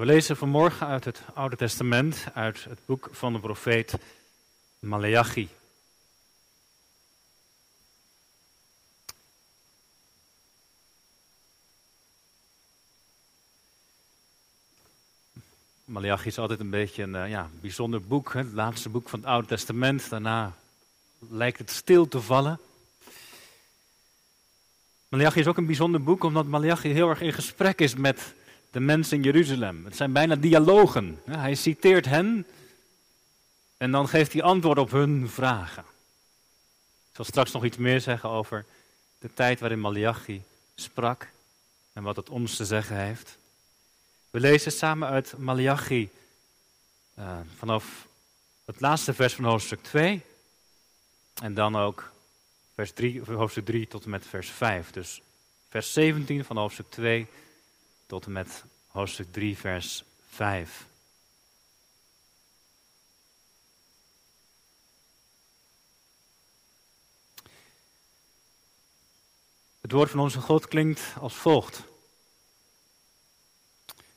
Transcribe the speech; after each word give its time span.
We 0.00 0.06
lezen 0.06 0.36
vanmorgen 0.36 0.86
uit 0.86 1.04
het 1.04 1.22
Oude 1.34 1.56
Testament, 1.56 2.26
uit 2.34 2.64
het 2.64 2.78
boek 2.86 3.08
van 3.12 3.32
de 3.32 3.38
profeet 3.38 3.94
Maleachi. 4.78 5.48
Malachi 15.84 16.26
is 16.26 16.38
altijd 16.38 16.60
een 16.60 16.70
beetje 16.70 17.02
een 17.02 17.14
uh, 17.14 17.28
ja, 17.28 17.50
bijzonder 17.60 18.02
boek, 18.02 18.32
het 18.32 18.52
laatste 18.52 18.88
boek 18.88 19.08
van 19.08 19.18
het 19.18 19.28
Oude 19.28 19.48
Testament. 19.48 20.10
Daarna 20.10 20.54
lijkt 21.18 21.58
het 21.58 21.70
stil 21.70 22.08
te 22.08 22.20
vallen. 22.20 22.60
Malachi 25.08 25.40
is 25.40 25.46
ook 25.46 25.56
een 25.56 25.66
bijzonder 25.66 26.02
boek 26.02 26.24
omdat 26.24 26.46
Malachi 26.46 26.88
heel 26.88 27.08
erg 27.08 27.20
in 27.20 27.32
gesprek 27.32 27.80
is 27.80 27.94
met 27.94 28.34
de 28.70 28.80
mensen 28.80 29.16
in 29.16 29.22
Jeruzalem. 29.22 29.84
Het 29.84 29.96
zijn 29.96 30.12
bijna 30.12 30.36
dialogen. 30.36 31.20
Hij 31.24 31.54
citeert 31.54 32.06
hen 32.06 32.46
en 33.76 33.90
dan 33.90 34.08
geeft 34.08 34.32
hij 34.32 34.42
antwoord 34.42 34.78
op 34.78 34.90
hun 34.90 35.28
vragen. 35.28 35.84
Ik 37.10 37.16
zal 37.16 37.24
straks 37.24 37.52
nog 37.52 37.64
iets 37.64 37.76
meer 37.76 38.00
zeggen 38.00 38.28
over 38.28 38.64
de 39.18 39.34
tijd 39.34 39.60
waarin 39.60 39.80
Malachi 39.80 40.42
sprak 40.74 41.28
en 41.92 42.02
wat 42.02 42.16
het 42.16 42.28
ons 42.28 42.56
te 42.56 42.64
zeggen 42.64 42.96
heeft. 42.96 43.38
We 44.30 44.40
lezen 44.40 44.72
samen 44.72 45.08
uit 45.08 45.34
Malachi 45.38 46.10
uh, 47.18 47.38
vanaf 47.56 48.06
het 48.64 48.80
laatste 48.80 49.14
vers 49.14 49.34
van 49.34 49.44
hoofdstuk 49.44 49.82
2 49.82 50.22
en 51.42 51.54
dan 51.54 51.76
ook 51.76 52.12
vers 52.74 52.92
3, 52.92 53.22
hoofdstuk 53.24 53.64
3 53.64 53.86
tot 53.86 54.04
en 54.04 54.10
met 54.10 54.26
vers 54.26 54.50
5. 54.50 54.90
Dus 54.90 55.20
vers 55.68 55.92
17 55.92 56.44
van 56.44 56.56
hoofdstuk 56.56 56.90
2 56.90 57.26
tot 58.10 58.26
en 58.26 58.32
met 58.32 58.64
hoofdstuk 58.86 59.32
3, 59.32 59.58
vers 59.58 60.04
5. 60.28 60.86
Het 69.80 69.92
woord 69.92 70.10
van 70.10 70.20
onze 70.20 70.40
God 70.40 70.68
klinkt 70.68 71.14
als 71.18 71.34
volgt. 71.34 71.82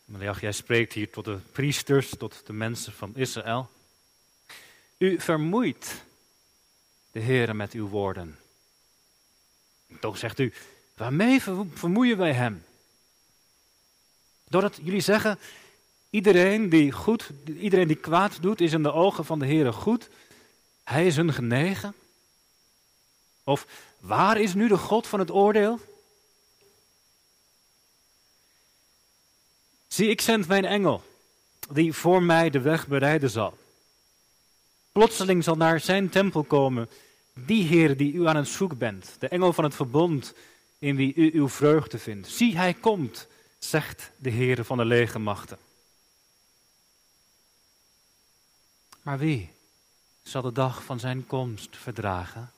Malachi, 0.05 0.39
jij 0.39 0.51
spreekt 0.51 0.93
hier 0.93 1.09
tot 1.09 1.25
de 1.25 1.39
priesters, 1.51 2.09
tot 2.17 2.45
de 2.45 2.53
mensen 2.53 2.93
van 2.93 3.15
Israël. 3.15 3.69
U 4.97 5.19
vermoeit 5.19 6.03
de 7.11 7.19
Heer 7.19 7.55
met 7.55 7.71
uw 7.71 7.87
woorden. 7.87 8.39
Toch 9.99 10.17
zegt 10.17 10.39
u, 10.39 10.53
waarmee 10.93 11.41
vermoeien 11.73 12.17
wij 12.17 12.33
hem? 12.33 12.65
Doordat 14.53 14.79
jullie 14.83 15.01
zeggen, 15.01 15.39
iedereen 16.09 16.69
die, 16.69 16.91
goed, 16.91 17.29
iedereen 17.59 17.87
die 17.87 17.95
kwaad 17.95 18.41
doet, 18.41 18.61
is 18.61 18.73
in 18.73 18.83
de 18.83 18.93
ogen 18.93 19.25
van 19.25 19.39
de 19.39 19.45
Heer 19.45 19.73
goed. 19.73 20.09
Hij 20.83 21.05
is 21.05 21.15
hun 21.15 21.33
genegen. 21.33 21.93
Of 23.43 23.67
waar 23.99 24.39
is 24.39 24.53
nu 24.53 24.67
de 24.67 24.77
God 24.77 25.07
van 25.07 25.19
het 25.19 25.31
oordeel? 25.31 25.79
Zie, 29.87 30.09
ik 30.09 30.21
zend 30.21 30.47
mijn 30.47 30.65
engel, 30.65 31.03
die 31.71 31.93
voor 31.93 32.23
mij 32.23 32.49
de 32.49 32.61
weg 32.61 32.87
bereiden 32.87 33.29
zal. 33.29 33.57
Plotseling 34.91 35.43
zal 35.43 35.55
naar 35.55 35.79
zijn 35.79 36.09
tempel 36.09 36.43
komen 36.43 36.89
die 37.33 37.63
Heer 37.63 37.97
die 37.97 38.13
u 38.13 38.27
aan 38.27 38.35
het 38.35 38.47
zoek 38.47 38.77
bent, 38.77 39.15
de 39.19 39.27
engel 39.27 39.53
van 39.53 39.63
het 39.63 39.75
verbond 39.75 40.33
in 40.79 40.95
wie 40.95 41.13
u 41.15 41.31
uw 41.33 41.49
vreugde 41.49 41.97
vindt. 41.97 42.27
Zie, 42.27 42.57
hij 42.57 42.73
komt, 42.73 43.27
zegt 43.63 44.11
de 44.17 44.29
Heer 44.29 44.65
van 44.65 44.77
de 44.77 44.85
legermachten. 44.85 45.57
Maar 49.01 49.17
wie 49.17 49.53
zal 50.23 50.41
de 50.41 50.51
dag 50.51 50.83
van 50.83 50.99
zijn 50.99 51.25
komst 51.25 51.77
verdragen? 51.77 52.51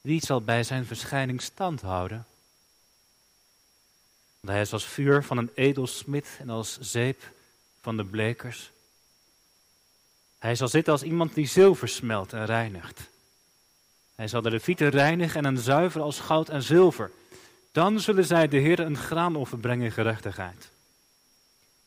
Wie 0.00 0.24
zal 0.24 0.42
bij 0.42 0.62
zijn 0.62 0.86
verschijning 0.86 1.42
stand 1.42 1.80
houden? 1.80 2.26
Want 4.40 4.52
hij 4.52 4.60
is 4.60 4.72
als 4.72 4.86
vuur 4.86 5.24
van 5.24 5.38
een 5.38 5.50
edelsmid 5.54 6.36
en 6.38 6.50
als 6.50 6.78
zeep 6.80 7.32
van 7.80 7.96
de 7.96 8.04
blekers. 8.04 8.70
Hij 10.38 10.54
zal 10.54 10.68
zitten 10.68 10.92
als 10.92 11.02
iemand 11.02 11.34
die 11.34 11.46
zilver 11.46 11.88
smelt 11.88 12.32
en 12.32 12.44
reinigt. 12.44 13.00
Hij 14.14 14.28
zal 14.28 14.42
de 14.42 14.50
levieten 14.50 14.88
reinigen 14.88 15.44
en 15.44 15.44
een 15.44 15.62
zuiver 15.62 16.00
als 16.00 16.20
goud 16.20 16.48
en 16.48 16.62
zilver. 16.62 17.10
Dan 17.72 18.00
zullen 18.00 18.24
zij 18.24 18.48
de 18.48 18.56
Heer 18.56 18.80
een 18.80 18.96
graanoffer 18.96 19.58
brengen 19.58 19.84
in 19.84 19.92
gerechtigheid. 19.92 20.70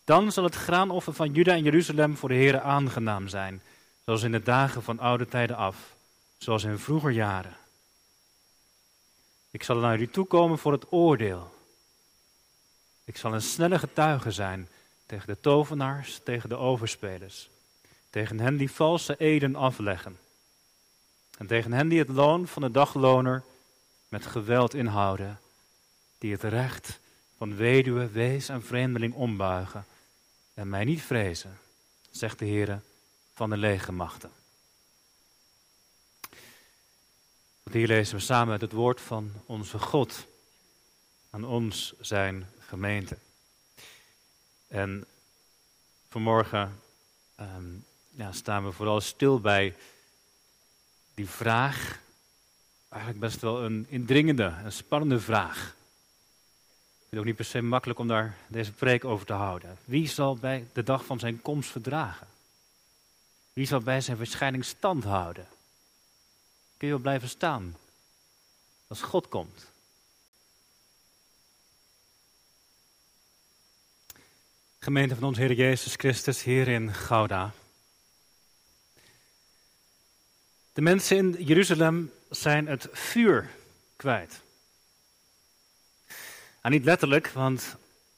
Dan 0.03 0.31
zal 0.31 0.44
het 0.44 0.56
graanoffer 0.56 1.13
van 1.13 1.31
Juda 1.31 1.53
en 1.53 1.63
Jeruzalem 1.63 2.18
voor 2.18 2.29
de 2.29 2.35
Heer 2.35 2.59
aangenaam 2.59 3.28
zijn, 3.28 3.62
zoals 4.06 4.23
in 4.23 4.31
de 4.31 4.44
dagen 4.44 4.84
van 4.84 5.00
oude 5.00 5.28
tijden 5.28 5.56
af, 5.56 5.96
zoals 6.38 6.63
in 6.63 6.78
vroeger 6.78 7.12
jaren. 7.12 7.56
Ik 9.51 9.63
zal 9.63 9.78
naar 9.78 10.00
u 10.00 10.07
toe 10.07 10.25
komen 10.25 10.57
voor 10.57 10.72
het 10.72 10.91
oordeel. 10.91 11.53
Ik 13.03 13.17
zal 13.17 13.34
een 13.34 13.41
snelle 13.41 13.79
getuige 13.79 14.31
zijn 14.31 14.67
tegen 15.06 15.28
de 15.28 15.40
tovenaars, 15.40 16.19
tegen 16.23 16.50
de 16.50 16.56
overspelers, 16.56 17.50
tegen 18.09 18.40
hen 18.40 18.57
die 18.57 18.72
valse 18.72 19.17
eden 19.17 19.56
afleggen 19.56 20.17
en 21.38 21.47
tegen 21.47 21.73
hen 21.73 21.88
die 21.88 22.00
het 22.00 22.09
loon 22.09 22.47
van 22.47 22.62
de 22.62 22.72
dagloner 22.72 23.44
met 24.07 24.25
geweld 24.25 24.73
inhouden, 24.73 25.40
die 26.25 26.34
het 26.34 26.44
recht 26.44 27.00
van 27.38 27.56
weduwe, 27.56 28.08
wees 28.08 28.50
en 28.50 28.63
vreemdeling 28.63 29.13
ombuigen 29.13 29.86
en 30.53 30.69
mij 30.69 30.84
niet 30.84 31.02
vrezen, 31.02 31.58
zegt 32.12 32.40
de 32.40 32.46
Heer 32.46 32.81
van 33.34 33.50
de 33.50 33.58
legermachten. 33.58 34.31
Want 37.64 37.75
hier 37.75 37.88
lezen 37.88 38.16
we 38.16 38.22
samen 38.22 38.59
het 38.59 38.72
woord 38.72 39.02
van 39.02 39.31
onze 39.46 39.80
God 39.80 40.25
aan 41.30 41.44
ons 41.44 41.94
zijn 42.00 42.50
gemeente. 42.59 43.18
En 44.68 45.06
vanmorgen 46.09 46.80
um, 47.40 47.85
ja, 48.12 48.31
staan 48.31 48.66
we 48.66 48.72
vooral 48.72 49.02
stil 49.02 49.40
bij 49.40 49.76
die 51.14 51.29
vraag, 51.29 51.99
eigenlijk 52.90 53.22
best 53.22 53.41
wel 53.41 53.64
een 53.64 53.85
indringende, 53.90 54.55
een 54.64 54.72
spannende 54.72 55.20
vraag. 55.20 55.76
Het 57.05 57.13
is 57.13 57.19
ook 57.19 57.25
niet 57.25 57.35
per 57.35 57.46
se 57.46 57.61
makkelijk 57.61 57.99
om 57.99 58.07
daar 58.07 58.37
deze 58.47 58.72
preek 58.72 59.05
over 59.05 59.25
te 59.25 59.34
houden. 59.34 59.78
Wie 59.85 60.07
zal 60.07 60.35
bij 60.35 60.67
de 60.73 60.84
dag 60.84 61.05
van 61.05 61.19
zijn 61.19 61.41
komst 61.41 61.69
verdragen? 61.69 62.28
Wie 63.53 63.66
zal 63.66 63.79
bij 63.79 64.02
zijn 64.02 64.17
verschijning 64.17 64.66
stand 64.66 65.03
houden? 65.03 65.47
Kun 66.78 66.87
je 66.87 66.93
wel 66.93 67.02
blijven 67.02 67.29
staan 67.29 67.78
als 68.87 69.02
God 69.02 69.28
komt? 69.28 69.72
Gemeente 74.79 75.16
van 75.16 75.23
ons 75.23 75.37
Heer 75.37 75.53
Jezus 75.53 75.93
Christus 75.96 76.43
hier 76.43 76.67
in 76.67 76.93
Gouda. 76.93 77.53
De 80.73 80.81
mensen 80.81 81.17
in 81.17 81.46
Jeruzalem 81.46 82.11
zijn 82.29 82.67
het 82.67 82.87
vuur 82.91 83.49
kwijt. 83.96 84.41
En 86.66 86.72
niet 86.72 86.85
letterlijk, 86.85 87.28
want 87.28 87.76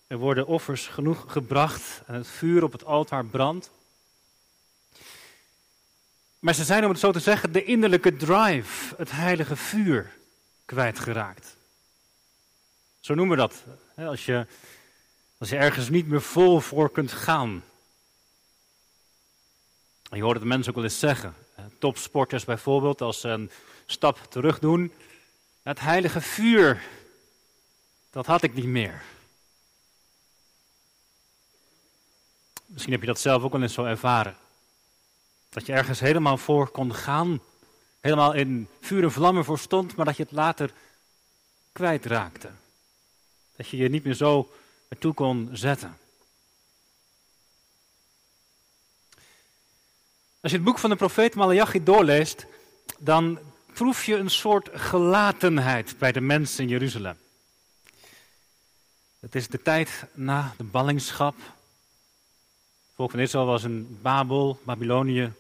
er 0.08 0.18
worden 0.18 0.48
offers 0.48 0.88
genoeg 0.88 1.26
gebracht 1.28 2.02
en 2.06 2.14
het 2.14 2.28
vuur 2.28 2.64
op 2.64 2.72
het 2.72 2.86
altaar 2.86 3.26
brandt. 3.26 3.72
Maar 6.40 6.54
ze 6.54 6.64
zijn, 6.64 6.84
om 6.84 6.90
het 6.90 7.00
zo 7.00 7.12
te 7.12 7.20
zeggen, 7.20 7.52
de 7.52 7.64
innerlijke 7.64 8.16
drive, 8.16 8.96
het 8.98 9.12
heilige 9.12 9.56
vuur, 9.56 10.12
kwijtgeraakt. 10.66 11.56
Zo 13.00 13.14
noemen 13.14 13.36
we 13.38 13.42
dat. 13.42 13.64
Als 14.08 14.26
je, 14.26 14.46
als 15.38 15.50
je 15.50 15.58
ergens 15.58 15.90
niet 15.90 16.08
meer 16.08 16.22
vol 16.22 16.60
voor 16.60 16.92
kunt 16.92 17.12
gaan. 17.12 17.64
je 20.10 20.22
hoort 20.22 20.38
het 20.38 20.48
mensen 20.48 20.70
ook 20.70 20.76
wel 20.76 20.90
eens 20.90 21.00
zeggen. 21.00 21.36
Topsporters 21.80 22.46
bijvoorbeeld, 22.46 23.02
als 23.02 23.20
ze 23.20 23.28
een 23.28 23.52
stap 23.86 24.20
terug 24.30 24.60
doen. 24.60 24.94
Het 25.62 25.80
heilige 25.80 26.22
vuur, 26.22 26.82
dat 28.10 28.26
had 28.26 28.44
ik 28.44 28.54
niet 28.54 28.66
meer. 28.66 29.04
Misschien 32.66 32.94
heb 32.94 33.02
je 33.02 33.08
dat 33.08 33.20
zelf 33.20 33.44
ook 33.44 33.52
wel 33.52 33.62
eens 33.62 33.74
zo 33.74 33.84
ervaren. 33.84 34.38
Dat 35.50 35.66
je 35.66 35.74
ergens 35.74 36.00
helemaal 36.00 36.38
voor 36.38 36.70
kon 36.70 36.94
gaan, 36.94 37.42
helemaal 38.00 38.34
in 38.34 38.68
vuur 38.82 39.04
en 39.04 39.12
vlammen 39.12 39.46
voor 39.46 39.60
stond, 39.60 39.96
maar 39.96 40.06
dat 40.06 40.18
je 40.18 40.24
het 40.24 40.32
later 40.32 40.74
kwijtraakte. 41.72 42.52
Dat 43.56 43.68
je 43.68 43.78
je 43.78 43.90
niet 43.90 44.04
meer 44.04 44.14
zo 44.14 44.52
ertoe 44.88 45.14
kon 45.14 45.50
zetten. 45.54 45.98
Als 50.40 50.52
je 50.52 50.58
het 50.58 50.68
boek 50.68 50.80
van 50.80 50.90
de 50.90 50.96
profeet 50.96 51.36
Malachi 51.36 51.84
doorleest, 51.84 52.46
dan 52.98 53.40
proef 53.74 54.06
je 54.06 54.16
een 54.16 54.30
soort 54.30 54.70
gelatenheid 54.74 55.98
bij 55.98 56.12
de 56.12 56.22
mensen 56.22 56.64
in 56.64 56.70
Jeruzalem. 56.70 57.18
Het 59.28 59.36
is 59.36 59.48
de 59.48 59.62
tijd 59.62 60.06
na 60.14 60.54
de 60.58 60.64
ballingschap, 60.64 61.36
volk 62.96 63.12
van 63.12 63.20
Israël 63.20 63.46
was 63.46 63.64
in 63.64 64.00
Babel, 64.02 64.60
Babylonië, 64.64 65.34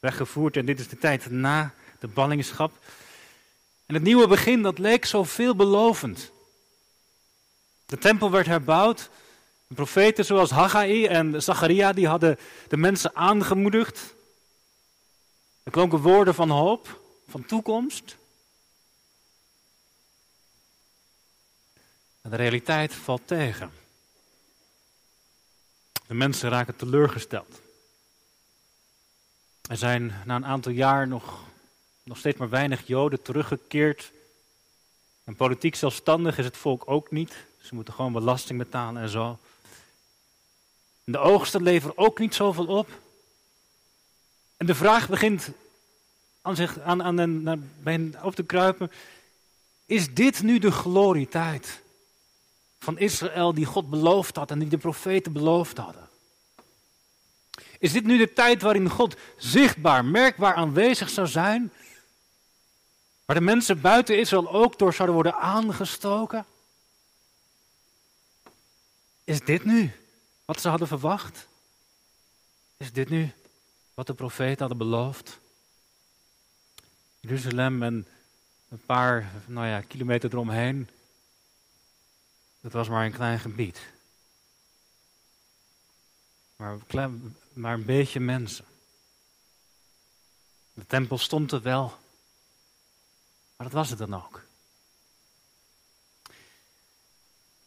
weggevoerd. 0.00 0.56
En 0.56 0.66
dit 0.66 0.80
is 0.80 0.88
de 0.88 0.98
tijd 0.98 1.30
na 1.30 1.74
de 2.00 2.08
ballingschap. 2.08 2.72
En 3.86 3.94
het 3.94 4.02
nieuwe 4.02 4.26
begin, 4.26 4.62
dat 4.62 4.78
leek 4.78 5.04
zo 5.04 5.24
veelbelovend. 5.24 6.30
De 7.86 7.98
tempel 7.98 8.30
werd 8.30 8.46
herbouwd. 8.46 9.10
Profeten 9.74 10.24
zoals 10.24 10.50
Haggai 10.50 11.06
en 11.06 11.42
Zacharia, 11.42 11.92
die 11.92 12.08
hadden 12.08 12.38
de 12.68 12.76
mensen 12.76 13.16
aangemoedigd. 13.16 14.14
Er 15.62 15.72
klonken 15.72 15.98
woorden 15.98 16.34
van 16.34 16.50
hoop, 16.50 17.00
van 17.28 17.44
toekomst. 17.44 18.16
De 22.22 22.36
realiteit 22.36 22.94
valt 22.94 23.26
tegen. 23.26 23.70
De 26.06 26.14
mensen 26.14 26.50
raken 26.50 26.76
teleurgesteld. 26.76 27.60
Er 29.68 29.76
zijn 29.76 30.14
na 30.24 30.36
een 30.36 30.46
aantal 30.46 30.72
jaar 30.72 31.08
nog, 31.08 31.40
nog 32.02 32.18
steeds 32.18 32.38
maar 32.38 32.48
weinig 32.48 32.86
Joden 32.86 33.22
teruggekeerd. 33.22 34.12
En 35.24 35.36
politiek 35.36 35.74
zelfstandig 35.74 36.38
is 36.38 36.44
het 36.44 36.56
volk 36.56 36.82
ook 36.86 37.10
niet. 37.10 37.44
Ze 37.60 37.74
moeten 37.74 37.94
gewoon 37.94 38.12
belasting 38.12 38.58
betalen 38.58 39.02
en 39.02 39.08
zo. 39.08 39.38
De 41.04 41.18
oogsten 41.18 41.62
leveren 41.62 41.98
ook 41.98 42.18
niet 42.18 42.34
zoveel 42.34 42.66
op. 42.66 42.88
En 44.56 44.66
de 44.66 44.74
vraag 44.74 45.08
begint 45.08 45.48
aan 46.42 46.56
zich, 46.56 46.80
aan, 46.80 47.02
aan, 47.02 47.48
aan, 47.48 47.70
bij 47.82 48.10
op 48.22 48.34
te 48.34 48.42
kruipen. 48.42 48.92
Is 49.86 50.14
dit 50.14 50.42
nu 50.42 50.58
de 50.58 50.70
glorietijd 50.70 51.81
van 52.82 52.98
Israël 52.98 53.54
die 53.54 53.64
God 53.64 53.90
beloofd 53.90 54.36
had 54.36 54.50
en 54.50 54.58
die 54.58 54.68
de 54.68 54.78
profeten 54.78 55.32
beloofd 55.32 55.76
hadden? 55.76 56.08
Is 57.78 57.92
dit 57.92 58.04
nu 58.04 58.18
de 58.18 58.32
tijd 58.32 58.62
waarin 58.62 58.90
God 58.90 59.16
zichtbaar, 59.36 60.04
merkbaar 60.04 60.54
aanwezig 60.54 61.10
zou 61.10 61.26
zijn? 61.26 61.72
Waar 63.24 63.36
de 63.36 63.42
mensen 63.42 63.80
buiten 63.80 64.18
Israël 64.18 64.50
ook 64.50 64.78
door 64.78 64.94
zouden 64.94 65.14
worden 65.14 65.34
aangestoken? 65.34 66.46
Is 69.24 69.40
dit 69.40 69.64
nu 69.64 69.92
wat 70.44 70.60
ze 70.60 70.68
hadden 70.68 70.88
verwacht? 70.88 71.46
Is 72.76 72.92
dit 72.92 73.08
nu 73.08 73.32
wat 73.94 74.06
de 74.06 74.14
profeten 74.14 74.58
hadden 74.58 74.78
beloofd? 74.78 75.38
Jeruzalem 77.20 77.82
en 77.82 78.06
een 78.68 78.82
paar 78.86 79.30
nou 79.46 79.66
ja, 79.66 79.80
kilometer 79.80 80.32
eromheen, 80.32 80.88
dat 82.62 82.72
was 82.72 82.88
maar 82.88 83.04
een 83.04 83.12
klein 83.12 83.38
gebied. 83.38 83.80
Maar, 86.56 86.78
klein, 86.86 87.36
maar 87.52 87.74
een 87.74 87.84
beetje 87.84 88.20
mensen. 88.20 88.64
De 90.72 90.86
tempel 90.86 91.18
stond 91.18 91.52
er 91.52 91.62
wel, 91.62 91.86
maar 93.56 93.66
dat 93.66 93.72
was 93.72 93.90
het 93.90 93.98
dan 93.98 94.14
ook. 94.14 94.44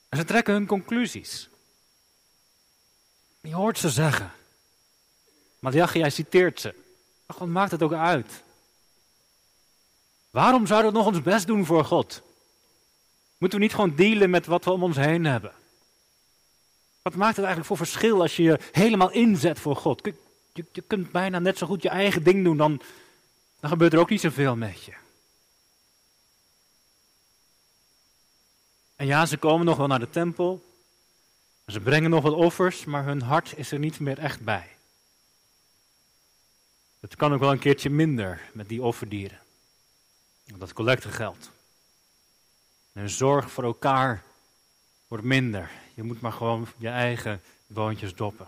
En 0.09 0.17
ze 0.17 0.23
trekken 0.23 0.53
hun 0.53 0.67
conclusies. 0.67 1.49
Je 3.41 3.55
hoort 3.55 3.77
ze 3.77 3.89
zeggen. 3.89 4.31
Malachi, 5.59 5.99
jij 5.99 6.09
citeert 6.09 6.59
ze. 6.59 6.75
Maar 7.25 7.37
wat 7.37 7.47
maakt 7.47 7.71
het 7.71 7.83
ook 7.83 7.93
uit? 7.93 8.43
Waarom 10.29 10.67
zouden 10.67 10.91
we 10.91 10.97
nog 10.97 11.07
ons 11.07 11.21
best 11.21 11.47
doen 11.47 11.65
voor 11.65 11.85
God? 11.85 12.21
Moeten 13.37 13.59
we 13.59 13.65
niet 13.65 13.73
gewoon 13.73 13.95
dealen 13.95 14.29
met 14.29 14.45
wat 14.45 14.65
we 14.65 14.71
om 14.71 14.83
ons 14.83 14.97
heen 14.97 15.25
hebben? 15.25 15.53
Wat 17.01 17.15
maakt 17.15 17.35
het 17.35 17.45
eigenlijk 17.45 17.67
voor 17.67 17.87
verschil 17.87 18.21
als 18.21 18.35
je 18.35 18.43
je 18.43 18.59
helemaal 18.71 19.11
inzet 19.11 19.59
voor 19.59 19.75
God? 19.75 20.09
Je, 20.53 20.65
je 20.71 20.81
kunt 20.81 21.11
bijna 21.11 21.39
net 21.39 21.57
zo 21.57 21.67
goed 21.67 21.81
je 21.81 21.89
eigen 21.89 22.23
ding 22.23 22.43
doen, 22.43 22.57
dan, 22.57 22.81
dan 23.59 23.69
gebeurt 23.69 23.93
er 23.93 23.99
ook 23.99 24.09
niet 24.09 24.21
zoveel 24.21 24.55
met 24.55 24.83
je. 24.83 24.93
En 28.95 29.05
ja, 29.05 29.25
ze 29.25 29.37
komen 29.37 29.65
nog 29.65 29.77
wel 29.77 29.87
naar 29.87 29.99
de 29.99 30.09
tempel. 30.09 30.65
Ze 31.67 31.79
brengen 31.79 32.09
nog 32.09 32.23
wat 32.23 32.33
offers, 32.33 32.85
maar 32.85 33.05
hun 33.05 33.21
hart 33.21 33.57
is 33.57 33.71
er 33.71 33.79
niet 33.79 33.99
meer 33.99 34.19
echt 34.19 34.41
bij. 34.41 34.75
Het 36.99 37.15
kan 37.15 37.33
ook 37.33 37.39
wel 37.39 37.51
een 37.51 37.59
keertje 37.59 37.89
minder 37.89 38.41
met 38.53 38.69
die 38.69 38.81
offerdieren. 38.81 39.39
Dat 40.55 40.73
collectegeld. 40.73 41.51
En 42.95 43.09
zorg 43.09 43.51
voor 43.51 43.63
elkaar 43.63 44.23
wordt 45.07 45.23
minder. 45.23 45.71
Je 45.93 46.03
moet 46.03 46.21
maar 46.21 46.31
gewoon 46.31 46.67
je 46.77 46.89
eigen 46.89 47.41
boontjes 47.67 48.15
doppen. 48.15 48.47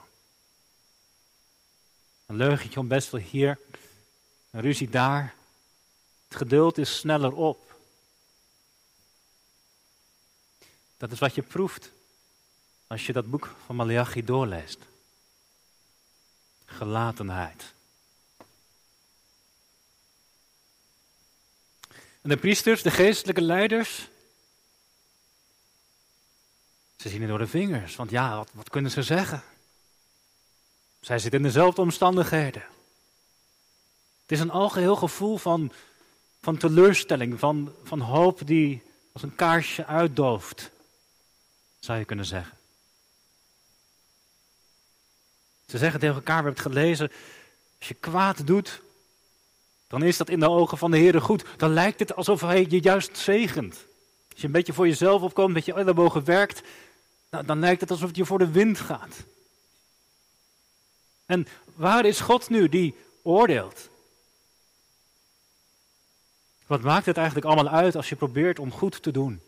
Een 2.26 2.36
leugentje 2.36 2.80
om 2.80 2.88
best 2.88 3.10
wel 3.10 3.22
hier, 3.22 3.60
een 4.52 4.62
ruzie 4.62 4.90
daar. 4.90 5.36
Het 6.28 6.38
geduld 6.38 6.78
is 6.78 6.98
sneller 6.98 7.34
op. 7.34 7.76
Dat 10.98 11.12
is 11.12 11.20
wat 11.20 11.36
je 11.36 11.42
proeft 11.42 11.92
als 12.88 13.06
je 13.06 13.14
dat 13.14 13.30
boek 13.30 13.56
van 13.66 13.76
Malachi 13.76 14.24
doorleest. 14.24 14.80
Gelatenheid. 16.66 17.74
En 22.22 22.30
de 22.30 22.38
priesters, 22.38 22.82
de 22.82 22.92
geestelijke 22.92 23.42
leiders, 23.42 24.08
ze 26.98 27.10
zien 27.10 27.22
het 27.22 27.30
door 27.30 27.40
de 27.40 27.48
vingers. 27.48 27.96
Want 27.96 28.10
ja, 28.10 28.36
wat, 28.36 28.50
wat 28.54 28.70
kunnen 28.70 28.92
ze 28.92 29.04
zeggen? 29.04 29.44
Zij 31.00 31.20
zitten 31.20 31.40
in 31.40 31.46
dezelfde 31.46 31.82
omstandigheden. 31.82 32.64
Het 34.22 34.32
is 34.32 34.40
een 34.40 34.52
algeheel 34.52 34.96
gevoel 34.96 35.38
van, 35.38 35.72
van 36.42 36.58
teleurstelling, 36.58 37.40
van, 37.40 37.74
van 37.84 38.00
hoop 38.00 38.48
die 38.48 38.84
als 39.14 39.24
een 39.24 39.36
kaarsje 39.36 39.86
uitdooft, 39.86 40.72
zou 41.80 42.00
je 42.00 42.06
kunnen 42.06 42.26
zeggen. 42.26 42.58
Ze 45.66 45.78
zeggen 45.78 46.00
tegen 46.00 46.16
elkaar, 46.16 46.44
we 46.44 46.44
hebben 46.44 46.64
het 46.64 46.74
gelezen, 46.74 47.12
als 47.80 47.88
je 47.88 47.94
kwaad 47.94 48.48
doet, 48.48 48.82
dan 49.88 50.04
is 50.04 50.18
dat 50.18 50.30
in 50.30 50.40
de 50.40 50.50
ogen 50.50 50.78
van 50.78 50.92
de 50.92 50.98
Heer 50.98 51.22
goed. 51.22 51.46
Dan 51.58 51.74
lijkt 51.74 52.00
het 52.00 52.16
alsof 52.16 52.42
hij 52.42 52.66
je 52.70 52.82
juist 52.82 53.18
zegent. 53.18 53.74
Als 54.32 54.42
je 54.42 54.46
een 54.46 54.52
beetje 54.52 54.74
voor 54.74 54.88
jezelf 54.88 55.22
opkomt, 55.22 55.54
met 55.54 55.66
je 55.66 55.74
ellebogen 55.74 56.24
werkt, 56.24 56.62
nou, 57.30 57.46
dan 57.46 57.60
lijkt 57.60 57.82
het 57.82 57.92
alsof 57.92 58.08
het 58.08 58.18
je 58.18 58.26
voor 58.26 58.40
de 58.40 58.52
wind 58.52 58.80
gaat. 58.80 59.16
En 61.26 61.48
waar 61.76 62.06
is 62.06 62.20
God 62.20 62.50
nu 62.50 62.70
die 62.70 62.96
oordeelt? 63.22 63.90
Wat 66.68 66.82
maakt 66.82 67.06
het 67.06 67.18
eigenlijk 67.18 67.48
allemaal 67.48 67.74
uit 67.74 67.96
als 67.96 68.10
je 68.10 68.16
probeert 68.16 68.60
om 68.60 68.72
goed 68.72 69.04
te 69.04 69.12
doen? 69.12 69.42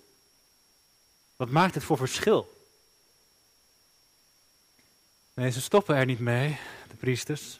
Wat 1.35 1.49
maakt 1.49 1.73
het 1.73 1.83
voor 1.83 1.97
verschil? 1.97 2.57
Nee, 5.33 5.51
ze 5.51 5.61
stoppen 5.61 5.95
er 5.95 6.05
niet 6.05 6.19
mee, 6.19 6.59
de 6.89 6.95
priesters. 6.95 7.59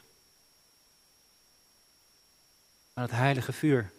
Maar 2.92 3.04
het 3.04 3.12
heilige 3.12 3.52
vuur 3.52 3.92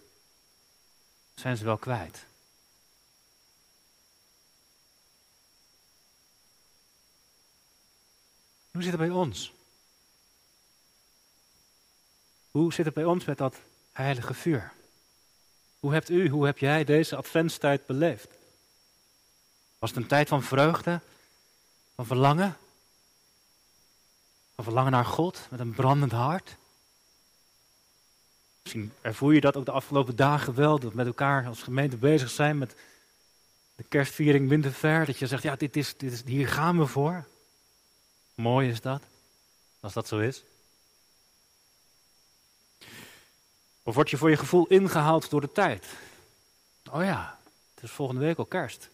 zijn 1.33 1.57
ze 1.57 1.63
wel 1.63 1.77
kwijt. 1.77 2.25
Hoe 8.71 8.81
zit 8.81 8.91
het 8.91 9.01
bij 9.01 9.09
ons? 9.09 9.53
Hoe 12.51 12.73
zit 12.73 12.85
het 12.85 12.93
bij 12.93 13.05
ons 13.05 13.25
met 13.25 13.37
dat 13.37 13.55
heilige 13.91 14.33
vuur? 14.33 14.71
Hoe 15.79 15.93
hebt 15.93 16.09
u, 16.09 16.29
hoe 16.29 16.45
heb 16.45 16.57
jij 16.57 16.83
deze 16.83 17.15
adventstijd 17.15 17.85
beleefd? 17.85 18.27
Was 19.79 19.89
het 19.89 19.99
een 19.99 20.07
tijd 20.07 20.27
van 20.27 20.43
vreugde, 20.43 21.01
van 21.95 22.05
verlangen? 22.05 22.57
Van 24.55 24.63
verlangen 24.63 24.91
naar 24.91 25.05
God 25.05 25.47
met 25.49 25.59
een 25.59 25.73
brandend 25.73 26.11
hart? 26.11 26.55
Misschien 28.61 28.93
ervoer 29.01 29.33
je 29.33 29.41
dat 29.41 29.55
ook 29.55 29.65
de 29.65 29.71
afgelopen 29.71 30.15
dagen 30.15 30.55
wel, 30.55 30.79
dat 30.79 30.89
we 30.89 30.95
met 30.95 31.05
elkaar 31.05 31.47
als 31.47 31.63
gemeente 31.63 31.97
bezig 31.97 32.29
zijn 32.29 32.57
met 32.57 32.75
de 33.75 33.83
kerstviering 33.83 34.49
Winterver. 34.49 35.05
Dat 35.05 35.17
je 35.17 35.27
zegt, 35.27 35.43
ja, 35.43 35.55
dit 35.55 35.75
is, 35.75 35.97
dit 35.97 36.11
is, 36.11 36.23
hier 36.25 36.47
gaan 36.47 36.77
we 36.77 36.85
voor. 36.85 37.25
Mooi 38.35 38.69
is 38.69 38.81
dat, 38.81 39.03
als 39.79 39.93
dat 39.93 40.07
zo 40.07 40.19
is. 40.19 40.43
Of 43.83 43.95
word 43.95 44.09
je 44.09 44.17
voor 44.17 44.29
je 44.29 44.37
gevoel 44.37 44.67
ingehaald 44.67 45.29
door 45.29 45.41
de 45.41 45.51
tijd? 45.51 45.85
Oh 46.91 47.03
ja, 47.03 47.39
het 47.75 47.83
is 47.83 47.91
volgende 47.91 48.21
week 48.21 48.37
al 48.37 48.45
kerst. 48.45 48.89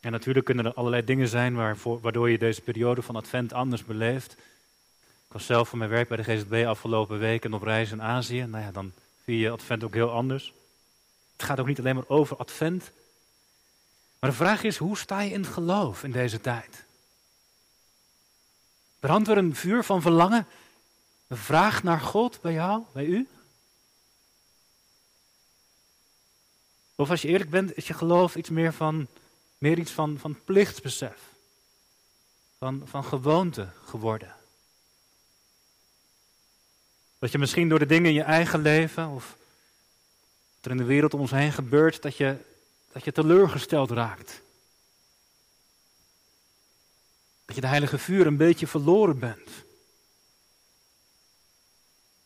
En 0.00 0.12
natuurlijk 0.12 0.46
kunnen 0.46 0.64
er 0.64 0.74
allerlei 0.74 1.04
dingen 1.04 1.28
zijn 1.28 1.54
waarvoor, 1.54 2.00
waardoor 2.00 2.30
je 2.30 2.38
deze 2.38 2.60
periode 2.60 3.02
van 3.02 3.16
Advent 3.16 3.52
anders 3.52 3.84
beleeft. 3.84 4.32
Ik 5.26 5.32
was 5.32 5.46
zelf 5.46 5.68
voor 5.68 5.78
mijn 5.78 5.90
werk 5.90 6.08
bij 6.08 6.16
de 6.16 6.22
GZB 6.24 6.64
afgelopen 6.66 7.18
weken 7.18 7.54
op 7.54 7.62
reis 7.62 7.90
in 7.90 8.02
Azië. 8.02 8.44
Nou 8.44 8.64
ja, 8.64 8.70
dan 8.70 8.92
vier 9.24 9.38
je 9.38 9.50
Advent 9.50 9.84
ook 9.84 9.94
heel 9.94 10.10
anders. 10.10 10.52
Het 11.32 11.42
gaat 11.42 11.60
ook 11.60 11.66
niet 11.66 11.78
alleen 11.78 11.94
maar 11.94 12.08
over 12.08 12.36
Advent. 12.36 12.90
Maar 14.18 14.30
de 14.30 14.36
vraag 14.36 14.62
is, 14.62 14.76
hoe 14.76 14.98
sta 14.98 15.20
je 15.20 15.30
in 15.30 15.40
het 15.40 15.52
geloof 15.52 16.04
in 16.04 16.12
deze 16.12 16.40
tijd? 16.40 16.84
Brandt 19.00 19.28
er 19.28 19.38
een 19.38 19.54
vuur 19.54 19.84
van 19.84 20.02
verlangen, 20.02 20.46
een 21.26 21.36
vraag 21.36 21.82
naar 21.82 22.00
God 22.00 22.40
bij 22.40 22.52
jou, 22.52 22.82
bij 22.92 23.04
u? 23.04 23.28
Of 26.94 27.10
als 27.10 27.22
je 27.22 27.28
eerlijk 27.28 27.50
bent, 27.50 27.76
is 27.76 27.86
je 27.86 27.94
geloof 27.94 28.36
iets 28.36 28.50
meer 28.50 28.72
van, 28.72 29.06
meer 29.58 29.78
iets 29.78 29.92
van, 29.92 30.18
van 30.18 30.38
plichtsbesef, 30.44 31.20
van, 32.58 32.82
van 32.84 33.04
gewoonte 33.04 33.68
geworden? 33.84 34.34
Dat 37.18 37.32
je 37.32 37.38
misschien 37.38 37.68
door 37.68 37.78
de 37.78 37.86
dingen 37.86 38.08
in 38.08 38.16
je 38.16 38.22
eigen 38.22 38.60
leven 38.60 39.08
of 39.08 39.36
wat 40.54 40.64
er 40.64 40.70
in 40.70 40.76
de 40.76 40.84
wereld 40.84 41.14
om 41.14 41.20
ons 41.20 41.30
heen 41.30 41.52
gebeurt, 41.52 42.02
dat 42.02 42.16
je, 42.16 42.36
dat 42.92 43.04
je 43.04 43.12
teleurgesteld 43.12 43.90
raakt. 43.90 44.42
Dat 47.46 47.54
je 47.54 47.60
de 47.60 47.66
heilige 47.66 47.98
vuur 47.98 48.26
een 48.26 48.36
beetje 48.36 48.66
verloren 48.66 49.18
bent. 49.18 49.50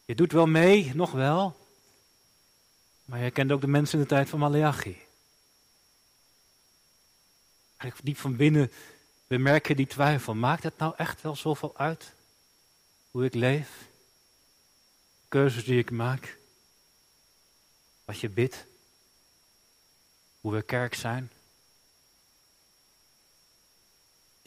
Je 0.05 0.15
doet 0.15 0.33
wel 0.33 0.47
mee, 0.47 0.95
nog 0.95 1.13
wel. 1.13 1.57
Maar 3.05 3.19
je 3.25 3.31
kent 3.31 3.53
ook 3.53 3.61
de 3.61 3.67
mensen 3.67 3.99
in 3.99 4.05
de 4.05 4.11
tijd 4.11 4.29
van 4.29 4.39
Malachi. 4.39 4.99
Eigenlijk 7.77 8.05
diep 8.05 8.17
van 8.17 8.37
binnen 8.37 8.73
bemerk 9.27 9.69
je 9.69 9.75
die 9.75 9.87
twijfel. 9.87 10.35
Maakt 10.35 10.63
het 10.63 10.79
nou 10.79 10.95
echt 10.97 11.23
wel 11.23 11.37
zoveel 11.37 11.77
uit? 11.77 12.13
Hoe 13.11 13.25
ik 13.25 13.35
leef? 13.35 13.89
keuzes 15.31 15.65
die 15.65 15.79
ik 15.79 15.91
maak, 15.91 16.39
wat 18.05 18.21
je 18.21 18.29
bidt, 18.29 18.67
hoe 20.41 20.53
we 20.53 20.63
kerk 20.63 20.95
zijn. 20.95 21.31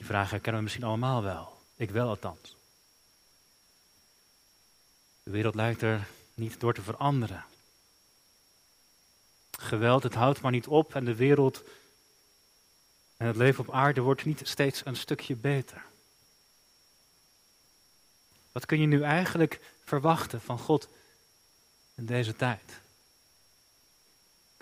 Die 0.03 0.11
vragen 0.11 0.31
herkennen 0.31 0.61
we 0.61 0.67
misschien 0.67 0.87
allemaal 0.87 1.23
wel. 1.23 1.61
Ik 1.75 1.89
wel 1.89 2.07
althans. 2.07 2.55
De 5.23 5.31
wereld 5.31 5.55
lijkt 5.55 5.81
er 5.81 6.07
niet 6.33 6.59
door 6.59 6.73
te 6.73 6.81
veranderen. 6.81 7.43
Geweld, 9.59 10.03
het 10.03 10.13
houdt 10.13 10.41
maar 10.41 10.51
niet 10.51 10.67
op 10.67 10.95
en 10.95 11.05
de 11.05 11.15
wereld 11.15 11.63
en 13.17 13.27
het 13.27 13.35
leven 13.35 13.67
op 13.67 13.73
aarde 13.73 14.01
wordt 14.01 14.25
niet 14.25 14.41
steeds 14.43 14.85
een 14.85 14.95
stukje 14.95 15.35
beter. 15.35 15.83
Wat 18.51 18.65
kun 18.65 18.79
je 18.79 18.87
nu 18.87 19.01
eigenlijk 19.01 19.59
verwachten 19.83 20.41
van 20.41 20.59
God 20.59 20.89
in 21.95 22.05
deze 22.05 22.35
tijd? 22.35 22.81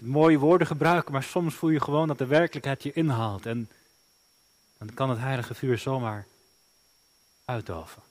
mooie 0.02 0.38
woorden 0.38 0.68
gebruiken, 0.68 1.12
maar 1.12 1.24
soms 1.24 1.56
voel 1.56 1.70
je 1.70 1.82
gewoon 1.82 2.08
dat 2.08 2.18
de 2.18 2.26
werkelijkheid 2.26 2.84
je 2.84 2.94
inhaalt. 2.94 3.46
En 3.46 3.70
dan 4.88 4.94
kan 4.94 5.10
het 5.10 5.20
heilige 5.20 5.54
vuur 5.54 5.78
zomaar 5.78 6.28
uitdoven. 7.46 8.02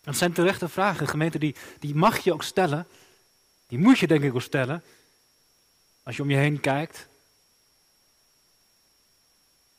Dat 0.00 0.16
zijn 0.16 0.32
terechte 0.32 0.68
vragen, 0.68 1.08
gemeente, 1.08 1.38
die, 1.38 1.54
die 1.78 1.94
mag 1.94 2.18
je 2.18 2.32
ook 2.32 2.42
stellen. 2.42 2.86
Die 3.66 3.78
moet 3.78 3.98
je 3.98 4.06
denk 4.06 4.22
ik 4.22 4.34
ook 4.34 4.42
stellen. 4.42 4.82
Als 6.02 6.16
je 6.16 6.22
om 6.22 6.30
je 6.30 6.36
heen 6.36 6.60
kijkt. 6.60 7.08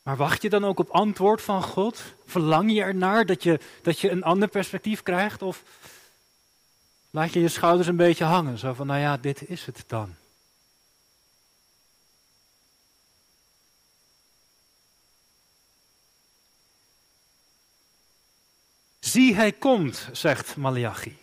Maar 0.02 0.16
wacht 0.16 0.42
je 0.42 0.50
dan 0.50 0.64
ook 0.64 0.78
op 0.78 0.90
antwoord 0.90 1.42
van 1.42 1.62
God? 1.62 2.02
Verlang 2.26 2.72
je 2.72 2.82
ernaar 2.82 3.26
dat 3.26 3.42
je, 3.42 3.60
dat 3.82 4.00
je 4.00 4.10
een 4.10 4.22
ander 4.22 4.48
perspectief 4.48 5.02
krijgt? 5.02 5.42
Of 5.42 5.62
laat 7.10 7.32
je 7.32 7.40
je 7.40 7.48
schouders 7.48 7.88
een 7.88 7.96
beetje 7.96 8.24
hangen? 8.24 8.58
Zo 8.58 8.72
van, 8.72 8.86
nou 8.86 9.00
ja, 9.00 9.16
dit 9.16 9.48
is 9.48 9.66
het 9.66 9.84
dan. 9.86 10.16
Zie, 19.08 19.34
hij 19.34 19.52
komt, 19.52 20.08
zegt 20.12 20.56
Malachi. 20.56 21.18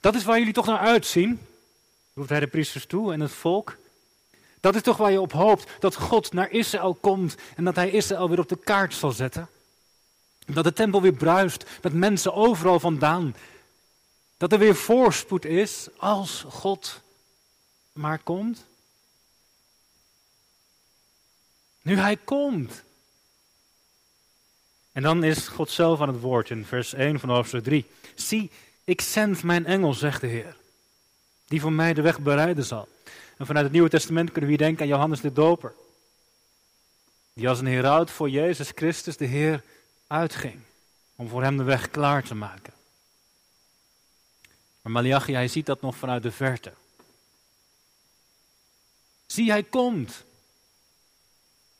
Dat 0.00 0.14
is 0.14 0.24
waar 0.24 0.38
jullie 0.38 0.52
toch 0.52 0.66
naar 0.66 0.78
uitzien, 0.78 1.46
roept 2.14 2.28
hij 2.28 2.40
de 2.40 2.46
priesters 2.46 2.86
toe 2.86 3.12
en 3.12 3.20
het 3.20 3.32
volk. 3.32 3.76
Dat 4.60 4.74
is 4.74 4.82
toch 4.82 4.96
waar 4.96 5.10
je 5.10 5.20
op 5.20 5.32
hoopt, 5.32 5.70
dat 5.80 5.94
God 5.94 6.32
naar 6.32 6.50
Israël 6.50 6.94
komt 6.94 7.34
en 7.56 7.64
dat 7.64 7.74
hij 7.74 7.90
Israël 7.90 8.28
weer 8.28 8.38
op 8.38 8.48
de 8.48 8.56
kaart 8.56 8.94
zal 8.94 9.12
zetten. 9.12 9.48
Dat 10.46 10.64
de 10.64 10.72
tempel 10.72 11.02
weer 11.02 11.12
bruist 11.12 11.64
met 11.82 11.92
mensen 11.92 12.34
overal 12.34 12.80
vandaan. 12.80 13.36
Dat 14.36 14.52
er 14.52 14.58
weer 14.58 14.76
voorspoed 14.76 15.44
is 15.44 15.88
als 15.96 16.44
God 16.48 17.00
maar 17.92 18.18
komt. 18.18 18.66
Nu 21.82 21.96
hij 21.96 22.16
komt. 22.16 22.82
En 24.92 25.02
dan 25.02 25.24
is 25.24 25.48
God 25.48 25.70
zelf 25.70 26.00
aan 26.00 26.08
het 26.08 26.20
woord 26.20 26.50
in 26.50 26.64
vers 26.64 26.94
1 26.94 27.20
van 27.20 27.28
hoofdstuk 27.28 27.64
3. 27.64 27.86
Zie, 28.14 28.50
ik 28.84 29.00
zend 29.00 29.42
mijn 29.42 29.66
engel, 29.66 29.94
zegt 29.94 30.20
de 30.20 30.26
Heer, 30.26 30.56
die 31.46 31.60
voor 31.60 31.72
mij 31.72 31.94
de 31.94 32.02
weg 32.02 32.20
bereiden 32.20 32.64
zal. 32.64 32.88
En 33.38 33.46
vanuit 33.46 33.64
het 33.64 33.74
Nieuwe 33.74 33.88
Testament 33.88 34.32
kunnen 34.32 34.50
we 34.50 34.56
hier 34.56 34.66
denken 34.66 34.82
aan 34.82 34.90
Johannes 34.90 35.20
de 35.20 35.32
Doper. 35.32 35.72
Die 37.32 37.48
als 37.48 37.58
een 37.58 37.66
heraut 37.66 38.10
voor 38.10 38.30
Jezus 38.30 38.72
Christus, 38.74 39.16
de 39.16 39.24
Heer, 39.24 39.62
uitging. 40.06 40.60
Om 41.16 41.28
voor 41.28 41.42
hem 41.42 41.56
de 41.56 41.62
weg 41.62 41.90
klaar 41.90 42.22
te 42.22 42.34
maken. 42.34 42.72
Maar 44.82 44.92
Malachi, 44.92 45.32
hij 45.32 45.48
ziet 45.48 45.66
dat 45.66 45.80
nog 45.80 45.96
vanuit 45.96 46.22
de 46.22 46.32
verte. 46.32 46.72
Zie, 49.26 49.50
hij 49.50 49.62
komt. 49.62 50.24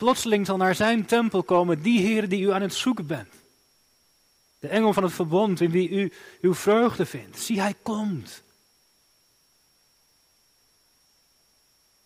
Plotseling 0.00 0.46
zal 0.46 0.56
naar 0.56 0.74
zijn 0.74 1.04
tempel 1.04 1.42
komen 1.42 1.82
die 1.82 2.00
Heer 2.00 2.28
die 2.28 2.42
u 2.42 2.52
aan 2.52 2.62
het 2.62 2.74
zoeken 2.74 3.06
bent. 3.06 3.34
De 4.58 4.68
engel 4.68 4.92
van 4.92 5.02
het 5.02 5.12
verbond 5.12 5.60
in 5.60 5.70
wie 5.70 5.88
u 5.88 6.12
uw 6.40 6.54
vreugde 6.54 7.06
vindt. 7.06 7.38
Zie, 7.38 7.60
hij 7.60 7.74
komt. 7.82 8.42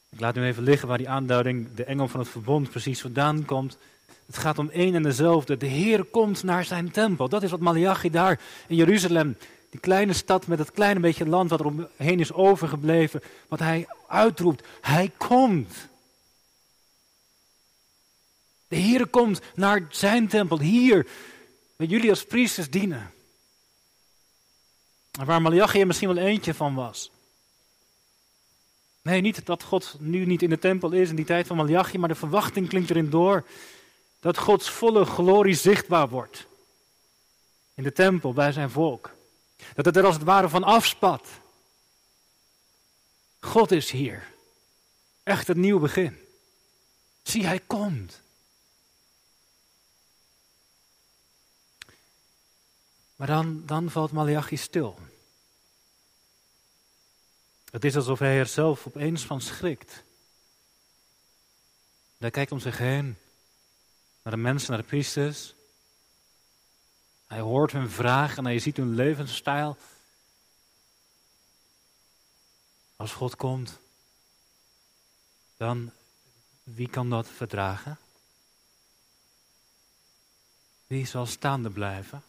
Ik 0.09 0.21
laat 0.21 0.35
nu 0.35 0.45
even 0.45 0.63
liggen 0.63 0.89
waar 0.89 0.99
die 0.99 1.09
aanduiding, 1.09 1.75
de 1.75 1.85
engel 1.85 2.09
van 2.09 2.21
het 2.21 2.29
verbond, 2.29 2.71
precies 2.71 3.01
vandaan 3.01 3.45
komt. 3.45 3.79
Het 4.27 4.39
gaat 4.39 4.59
om 4.59 4.71
één 4.71 4.95
en 4.95 5.03
dezelfde. 5.03 5.57
De 5.57 5.67
Heer 5.67 6.05
komt 6.05 6.43
naar 6.43 6.65
zijn 6.65 6.91
tempel. 6.91 7.29
Dat 7.29 7.43
is 7.43 7.51
wat 7.51 7.61
Malachi 7.61 8.11
daar 8.11 8.41
in 8.67 8.77
Jeruzalem, 8.77 9.37
die 9.71 9.81
kleine 9.81 10.13
stad 10.13 10.47
met 10.47 10.59
het 10.59 10.71
kleine 10.71 11.01
beetje 11.01 11.29
land 11.29 11.51
wat 11.51 11.61
er 11.61 11.67
omheen 11.67 12.21
is 12.21 12.33
overgebleven, 12.33 13.23
wat 13.49 13.59
hij 13.59 13.87
uitroept. 14.09 14.67
Hij 14.81 15.11
komt. 15.17 15.93
De 18.69 18.77
Heer 18.77 19.07
komt 19.07 19.41
naar 19.55 19.87
zijn 19.91 20.29
tempel, 20.29 20.61
hier, 20.61 21.07
waar 21.77 21.87
jullie 21.87 22.11
als 22.11 22.25
priesters 22.25 22.71
dienen. 22.71 23.13
Waar 25.11 25.43
Malachi 25.43 25.81
er 25.81 25.87
misschien 25.87 26.15
wel 26.15 26.25
eentje 26.25 26.55
van 26.55 26.75
was. 26.75 27.11
Nee, 29.03 29.21
niet 29.21 29.47
dat 29.47 29.63
God 29.63 29.97
nu 29.99 30.27
niet 30.27 30.43
in 30.43 30.51
de 30.51 30.59
tempel 30.59 30.93
is 30.93 31.09
in 31.09 31.17
die 31.17 31.25
tijd 31.25 31.47
van 31.47 31.57
Malachi, 31.57 31.99
maar 31.99 32.09
de 32.09 32.15
verwachting 32.15 32.69
klinkt 32.69 32.91
erin 32.91 33.11
door 33.11 33.47
dat 34.21 34.39
Gods 34.39 34.71
volle 34.71 35.05
glorie 35.05 35.55
zichtbaar 35.55 36.09
wordt. 36.09 36.47
In 37.75 37.83
de 37.83 37.93
tempel 37.93 38.33
bij 38.33 38.53
zijn 38.53 38.71
volk. 38.71 39.11
Dat 39.75 39.85
het 39.85 39.97
er 39.97 40.05
als 40.05 40.15
het 40.15 40.25
ware 40.25 40.49
van 40.49 40.65
afspat. 40.65 41.29
God 43.41 43.71
is 43.71 43.91
hier. 43.91 44.27
Echt 45.23 45.47
het 45.47 45.57
nieuw 45.57 45.79
begin. 45.79 46.19
Zie, 47.23 47.47
hij 47.47 47.61
komt. 47.67 48.23
Maar 53.17 53.27
dan, 53.27 53.67
dan 53.67 53.91
valt 53.91 54.13
Malachi 54.13 54.57
stil. 54.57 54.99
Het 57.71 57.85
is 57.85 57.97
alsof 57.97 58.19
hij 58.19 58.39
er 58.39 58.47
zelf 58.47 58.87
opeens 58.87 59.25
van 59.25 59.41
schrikt. 59.41 60.05
Hij 62.19 62.31
kijkt 62.31 62.53
om 62.53 62.61
zich 62.61 62.79
heen, 62.79 63.17
naar 64.23 64.33
de 64.33 64.39
mensen, 64.39 64.71
naar 64.71 64.81
de 64.81 64.87
priesters. 64.87 65.55
Hij 67.27 67.41
hoort 67.41 67.73
hun 67.73 67.91
vragen 67.91 68.37
en 68.37 68.45
hij 68.45 68.59
ziet 68.59 68.77
hun 68.77 68.95
levensstijl. 68.95 69.77
Als 72.97 73.13
God 73.13 73.37
komt, 73.37 73.79
dan 75.57 75.93
wie 76.63 76.89
kan 76.89 77.11
dat 77.11 77.29
verdragen? 77.29 77.99
Wie 80.87 81.07
zal 81.07 81.27
staande 81.27 81.71
blijven? 81.71 82.23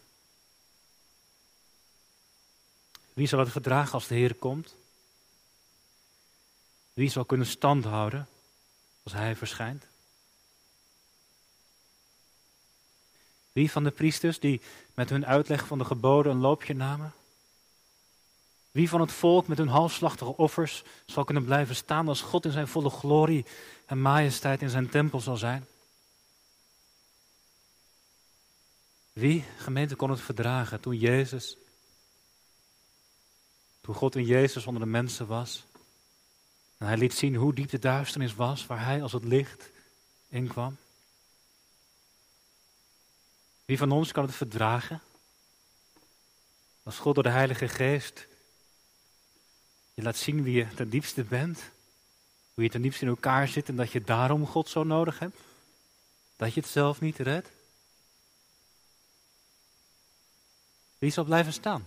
Wie 3.16 3.26
zal 3.26 3.38
het 3.38 3.50
verdragen 3.50 3.92
als 3.92 4.06
de 4.06 4.14
Heer 4.14 4.34
komt? 4.34 4.74
Wie 6.92 7.10
zal 7.10 7.24
kunnen 7.24 7.46
standhouden 7.46 8.28
als 9.02 9.12
hij 9.12 9.36
verschijnt? 9.36 9.86
Wie 13.52 13.70
van 13.70 13.84
de 13.84 13.90
priesters 13.90 14.40
die 14.40 14.60
met 14.94 15.10
hun 15.10 15.26
uitleg 15.26 15.66
van 15.66 15.78
de 15.78 15.84
geboden 15.84 16.32
een 16.32 16.40
loopje 16.40 16.74
namen? 16.74 17.12
Wie 18.70 18.88
van 18.88 19.00
het 19.00 19.12
volk 19.12 19.46
met 19.46 19.58
hun 19.58 19.68
halfslachtige 19.68 20.36
offers 20.36 20.84
zal 21.06 21.24
kunnen 21.24 21.44
blijven 21.44 21.76
staan 21.76 22.08
als 22.08 22.20
God 22.20 22.44
in 22.44 22.52
zijn 22.52 22.68
volle 22.68 22.90
glorie 22.90 23.46
en 23.86 24.00
majesteit 24.00 24.62
in 24.62 24.70
zijn 24.70 24.88
tempel 24.88 25.20
zal 25.20 25.36
zijn? 25.36 25.66
Wie, 29.12 29.44
gemeente, 29.58 29.96
kon 29.96 30.10
het 30.10 30.20
verdragen 30.20 30.80
toen 30.80 30.96
Jezus, 30.96 31.56
toen 33.86 33.94
God 33.94 34.16
in 34.16 34.24
Jezus 34.24 34.66
onder 34.66 34.82
de 34.82 34.88
mensen 34.88 35.26
was? 35.26 35.64
En 36.78 36.86
hij 36.86 36.96
liet 36.96 37.14
zien 37.14 37.34
hoe 37.34 37.54
diep 37.54 37.70
de 37.70 37.78
duisternis 37.78 38.34
was, 38.34 38.66
waar 38.66 38.84
hij 38.84 39.02
als 39.02 39.12
het 39.12 39.24
licht 39.24 39.70
inkwam. 40.28 40.76
Wie 43.64 43.78
van 43.78 43.90
ons 43.90 44.12
kan 44.12 44.24
het 44.24 44.34
verdragen? 44.34 45.02
Als 46.82 46.98
God 46.98 47.14
door 47.14 47.22
de 47.22 47.30
Heilige 47.30 47.68
Geest 47.68 48.26
je 49.94 50.02
laat 50.02 50.16
zien 50.16 50.42
wie 50.42 50.56
je 50.56 50.74
ten 50.74 50.88
diepste 50.88 51.24
bent, 51.24 51.60
hoe 52.54 52.64
je 52.64 52.70
ten 52.70 52.82
diepste 52.82 53.04
in 53.04 53.10
elkaar 53.10 53.48
zit 53.48 53.68
en 53.68 53.76
dat 53.76 53.92
je 53.92 54.00
daarom 54.00 54.46
God 54.46 54.68
zo 54.68 54.84
nodig 54.84 55.18
hebt, 55.18 55.38
dat 56.36 56.54
je 56.54 56.60
het 56.60 56.68
zelf 56.70 57.00
niet 57.00 57.18
redt. 57.18 57.48
Wie 60.98 61.10
zal 61.10 61.24
blijven 61.24 61.52
staan? 61.52 61.86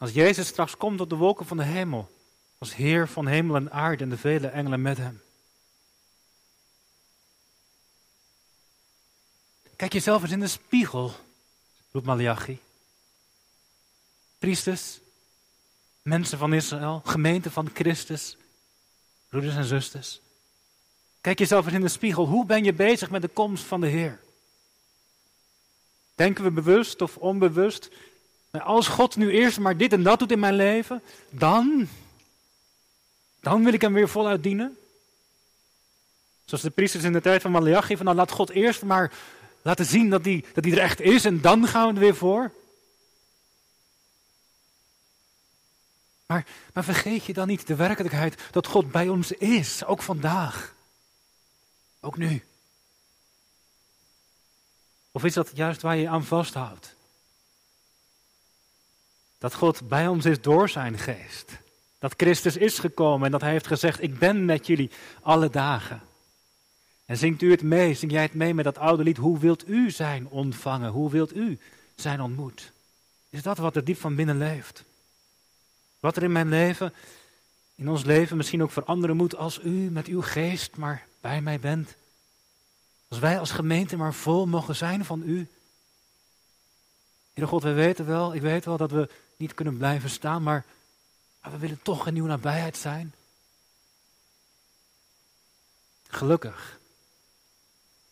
Als 0.00 0.12
Jezus 0.12 0.46
straks 0.46 0.76
komt 0.76 1.00
op 1.00 1.08
de 1.08 1.16
wolken 1.16 1.46
van 1.46 1.56
de 1.56 1.64
hemel, 1.64 2.10
als 2.58 2.74
Heer 2.74 3.08
van 3.08 3.26
hemel 3.26 3.56
en 3.56 3.72
aarde 3.72 4.04
en 4.04 4.10
de 4.10 4.16
vele 4.16 4.46
engelen 4.46 4.82
met 4.82 4.96
hem. 4.96 5.22
Kijk 9.76 9.92
jezelf 9.92 10.22
eens 10.22 10.30
in 10.30 10.40
de 10.40 10.46
spiegel, 10.46 11.14
roept 11.90 12.06
Malachi. 12.06 12.60
Priesters, 14.38 14.98
mensen 16.02 16.38
van 16.38 16.52
Israël, 16.52 17.02
gemeente 17.04 17.50
van 17.50 17.70
Christus, 17.74 18.36
broeders 19.28 19.54
en 19.54 19.64
zusters. 19.64 20.20
Kijk 21.20 21.38
jezelf 21.38 21.64
eens 21.64 21.74
in 21.74 21.80
de 21.80 21.88
spiegel. 21.88 22.26
Hoe 22.26 22.46
ben 22.46 22.64
je 22.64 22.72
bezig 22.72 23.10
met 23.10 23.22
de 23.22 23.28
komst 23.28 23.64
van 23.64 23.80
de 23.80 23.86
Heer? 23.86 24.20
Denken 26.14 26.44
we 26.44 26.50
bewust 26.50 27.00
of 27.00 27.16
onbewust? 27.16 27.90
Als 28.50 28.88
God 28.88 29.16
nu 29.16 29.30
eerst 29.30 29.58
maar 29.58 29.76
dit 29.76 29.92
en 29.92 30.02
dat 30.02 30.18
doet 30.18 30.32
in 30.32 30.38
mijn 30.38 30.54
leven, 30.54 31.02
dan, 31.30 31.88
dan 33.40 33.64
wil 33.64 33.72
ik 33.72 33.80
hem 33.80 33.92
weer 33.92 34.08
voluit 34.08 34.42
dienen. 34.42 34.78
Zoals 36.44 36.64
de 36.64 36.70
priesters 36.70 37.04
in 37.04 37.12
de 37.12 37.20
tijd 37.20 37.42
van 37.42 37.50
Malachi, 37.50 37.96
van 37.96 38.04
nou 38.04 38.16
laat 38.16 38.30
God 38.30 38.50
eerst 38.50 38.82
maar 38.82 39.12
laten 39.62 39.84
zien 39.84 40.10
dat 40.10 40.24
hij 40.24 40.44
dat 40.54 40.64
er 40.64 40.78
echt 40.78 41.00
is 41.00 41.24
en 41.24 41.40
dan 41.40 41.66
gaan 41.66 41.88
we 41.88 41.94
er 41.94 42.00
weer 42.00 42.16
voor. 42.16 42.52
Maar, 46.26 46.46
maar 46.72 46.84
vergeet 46.84 47.24
je 47.24 47.32
dan 47.32 47.46
niet 47.46 47.66
de 47.66 47.74
werkelijkheid 47.74 48.42
dat 48.50 48.66
God 48.66 48.90
bij 48.90 49.08
ons 49.08 49.32
is, 49.32 49.84
ook 49.84 50.02
vandaag. 50.02 50.74
Ook 52.00 52.16
nu. 52.16 52.44
Of 55.12 55.24
is 55.24 55.34
dat 55.34 55.50
juist 55.54 55.82
waar 55.82 55.96
je 55.96 56.08
aan 56.08 56.24
vasthoudt? 56.24 56.94
Dat 59.40 59.54
God 59.54 59.88
bij 59.88 60.08
ons 60.08 60.24
is 60.24 60.40
door 60.40 60.68
zijn 60.68 60.98
geest. 60.98 61.58
Dat 61.98 62.14
Christus 62.16 62.56
is 62.56 62.78
gekomen 62.78 63.26
en 63.26 63.32
dat 63.32 63.40
hij 63.40 63.50
heeft 63.50 63.66
gezegd, 63.66 64.02
ik 64.02 64.18
ben 64.18 64.44
met 64.44 64.66
jullie 64.66 64.90
alle 65.22 65.50
dagen. 65.50 66.00
En 67.04 67.16
zingt 67.16 67.42
u 67.42 67.50
het 67.50 67.62
mee, 67.62 67.94
zing 67.94 68.12
jij 68.12 68.22
het 68.22 68.34
mee 68.34 68.54
met 68.54 68.64
dat 68.64 68.78
oude 68.78 69.02
lied, 69.02 69.16
hoe 69.16 69.38
wilt 69.38 69.68
u 69.68 69.90
zijn 69.90 70.28
ontvangen, 70.28 70.90
hoe 70.90 71.10
wilt 71.10 71.36
u 71.36 71.58
zijn 71.94 72.20
ontmoet? 72.20 72.72
Is 73.30 73.42
dat 73.42 73.58
wat 73.58 73.76
er 73.76 73.84
diep 73.84 74.00
van 74.00 74.14
binnen 74.14 74.38
leeft? 74.38 74.84
Wat 76.00 76.16
er 76.16 76.22
in 76.22 76.32
mijn 76.32 76.48
leven, 76.48 76.94
in 77.74 77.88
ons 77.88 78.04
leven 78.04 78.36
misschien 78.36 78.62
ook 78.62 78.70
veranderen 78.70 79.16
moet 79.16 79.36
als 79.36 79.60
u 79.62 79.90
met 79.90 80.06
uw 80.06 80.22
geest 80.22 80.76
maar 80.76 81.06
bij 81.20 81.40
mij 81.40 81.60
bent. 81.60 81.96
Als 83.08 83.18
wij 83.18 83.38
als 83.38 83.50
gemeente 83.50 83.96
maar 83.96 84.14
vol 84.14 84.46
mogen 84.46 84.76
zijn 84.76 85.04
van 85.04 85.22
u. 85.26 85.48
Heere 87.32 87.50
God, 87.50 87.62
we 87.62 87.72
weten 87.72 88.06
wel, 88.06 88.34
ik 88.34 88.40
weet 88.40 88.64
wel 88.64 88.76
dat 88.76 88.90
we 88.90 89.08
niet 89.40 89.54
kunnen 89.54 89.76
blijven 89.76 90.10
staan, 90.10 90.42
maar, 90.42 90.64
we 91.40 91.58
willen 91.58 91.82
toch 91.82 92.06
een 92.06 92.12
nieuwe 92.12 92.28
nabijheid 92.28 92.76
zijn. 92.76 93.14
Gelukkig. 96.08 96.78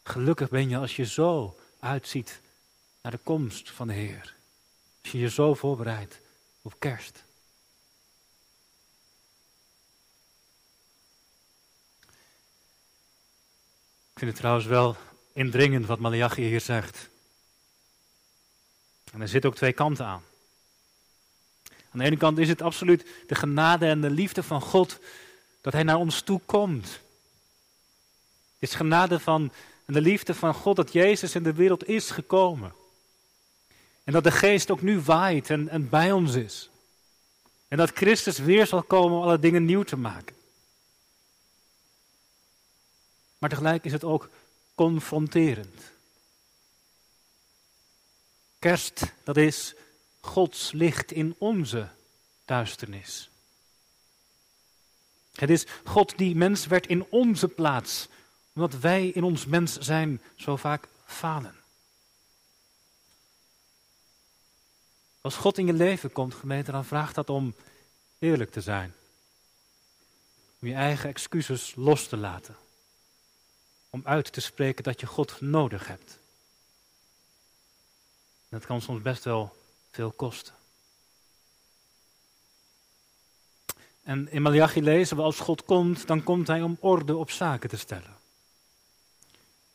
Gelukkig 0.03 0.49
ben 0.49 0.69
je 0.69 0.77
als 0.77 0.97
je 0.97 1.07
zo 1.07 1.59
uitziet 1.81 2.41
naar 3.03 3.12
de 3.12 3.19
komst 3.19 3.71
van 3.71 3.87
de 3.87 3.93
Heer. 3.93 4.35
Als 5.03 5.12
je 5.12 5.19
je 5.19 5.31
zo 5.31 5.55
voorbereidt 5.55 6.21
op 6.62 6.75
kerst. 6.79 7.25
Ik 14.12 14.25
vind 14.25 14.31
het 14.31 14.37
trouwens 14.37 14.67
wel 14.67 14.97
indringend 15.33 15.87
wat 15.87 15.99
Malachi 15.99 16.43
hier 16.43 16.61
zegt. 16.61 17.09
En 19.12 19.21
er 19.21 19.29
zitten 19.29 19.51
ook 19.51 19.57
twee 19.57 19.73
kanten 19.73 20.07
aan. 20.07 20.23
Aan 21.90 21.98
de 21.98 22.05
ene 22.05 22.16
kant 22.16 22.38
is 22.38 22.48
het 22.48 22.62
absoluut 22.62 23.07
de 23.27 23.35
genade 23.35 23.87
en 23.87 24.01
de 24.01 24.11
liefde 24.11 24.42
van 24.42 24.61
God 24.61 24.98
dat 25.61 25.72
Hij 25.72 25.83
naar 25.83 25.96
ons 25.96 26.20
toe 26.20 26.40
komt. 26.46 26.87
Het 28.59 28.68
is 28.68 28.74
genade 28.74 29.20
van 29.20 29.53
en 29.88 29.94
de 29.94 30.01
liefde 30.01 30.35
van 30.35 30.55
God 30.55 30.77
dat 30.77 30.92
Jezus 30.92 31.35
in 31.35 31.42
de 31.42 31.53
wereld 31.53 31.88
is 31.88 32.11
gekomen. 32.11 32.72
En 34.05 34.12
dat 34.12 34.24
de 34.24 34.31
Geest 34.31 34.70
ook 34.70 34.83
nu 34.83 35.01
waait 35.01 35.51
en, 35.51 35.68
en 35.68 35.88
bij 35.88 36.12
ons 36.12 36.35
is. 36.35 36.70
En 37.68 37.77
dat 37.77 37.90
Christus 37.90 38.38
weer 38.38 38.66
zal 38.66 38.83
komen 38.83 39.16
om 39.16 39.22
alle 39.22 39.38
dingen 39.38 39.64
nieuw 39.64 39.83
te 39.83 39.96
maken. 39.96 40.37
Maar 43.38 43.51
tegelijk 43.51 43.85
is 43.85 43.92
het 43.92 44.05
ook 44.05 44.31
confronterend. 44.74 45.92
Kerst, 48.59 49.12
dat 49.24 49.37
is 49.37 49.74
Gods 50.29 50.73
licht 50.73 51.12
in 51.12 51.35
onze 51.38 51.88
duisternis. 52.45 53.31
Het 55.35 55.51
is 55.51 55.67
God 55.85 56.19
die 56.19 56.37
mens 56.37 56.67
werd 56.67 56.87
in 56.87 57.07
onze 57.11 57.49
plaats, 57.49 58.09
omdat 58.55 58.79
wij 58.79 59.09
in 59.09 59.23
ons 59.23 59.47
mens 59.47 59.79
zijn 59.79 60.21
zo 60.37 60.57
vaak 60.57 60.88
falen. 61.05 61.57
Als 65.21 65.37
God 65.37 65.59
in 65.59 65.67
je 65.67 65.73
leven 65.73 66.12
komt, 66.12 66.35
gemeente, 66.35 66.71
dan 66.71 66.85
vraagt 66.85 67.14
dat 67.14 67.31
om 67.31 67.55
eerlijk 68.19 68.51
te 68.51 68.61
zijn. 68.61 68.95
Om 70.61 70.69
je 70.69 70.75
eigen 70.75 71.09
excuses 71.09 71.75
los 71.77 72.09
te 72.09 72.17
laten 72.17 72.57
om 73.91 74.01
uit 74.05 74.33
te 74.33 74.41
spreken 74.41 74.85
dat 74.85 75.01
je 75.01 75.07
God 75.07 75.41
nodig 75.41 75.87
hebt. 75.87 76.19
Dat 78.49 78.67
kan 78.67 78.81
soms 78.81 79.03
best 79.03 79.25
wel 79.25 79.58
veel 79.99 80.13
kosten. 80.13 80.55
En 84.03 84.31
in 84.31 84.43
Malachi 84.43 84.83
lezen 84.83 85.17
we 85.17 85.23
als 85.23 85.41
God 85.41 85.65
komt, 85.65 86.07
dan 86.07 86.23
komt 86.23 86.47
hij 86.47 86.63
om 86.63 86.77
orde 86.81 87.17
op 87.17 87.31
zaken 87.31 87.69
te 87.69 87.77
stellen. 87.77 88.17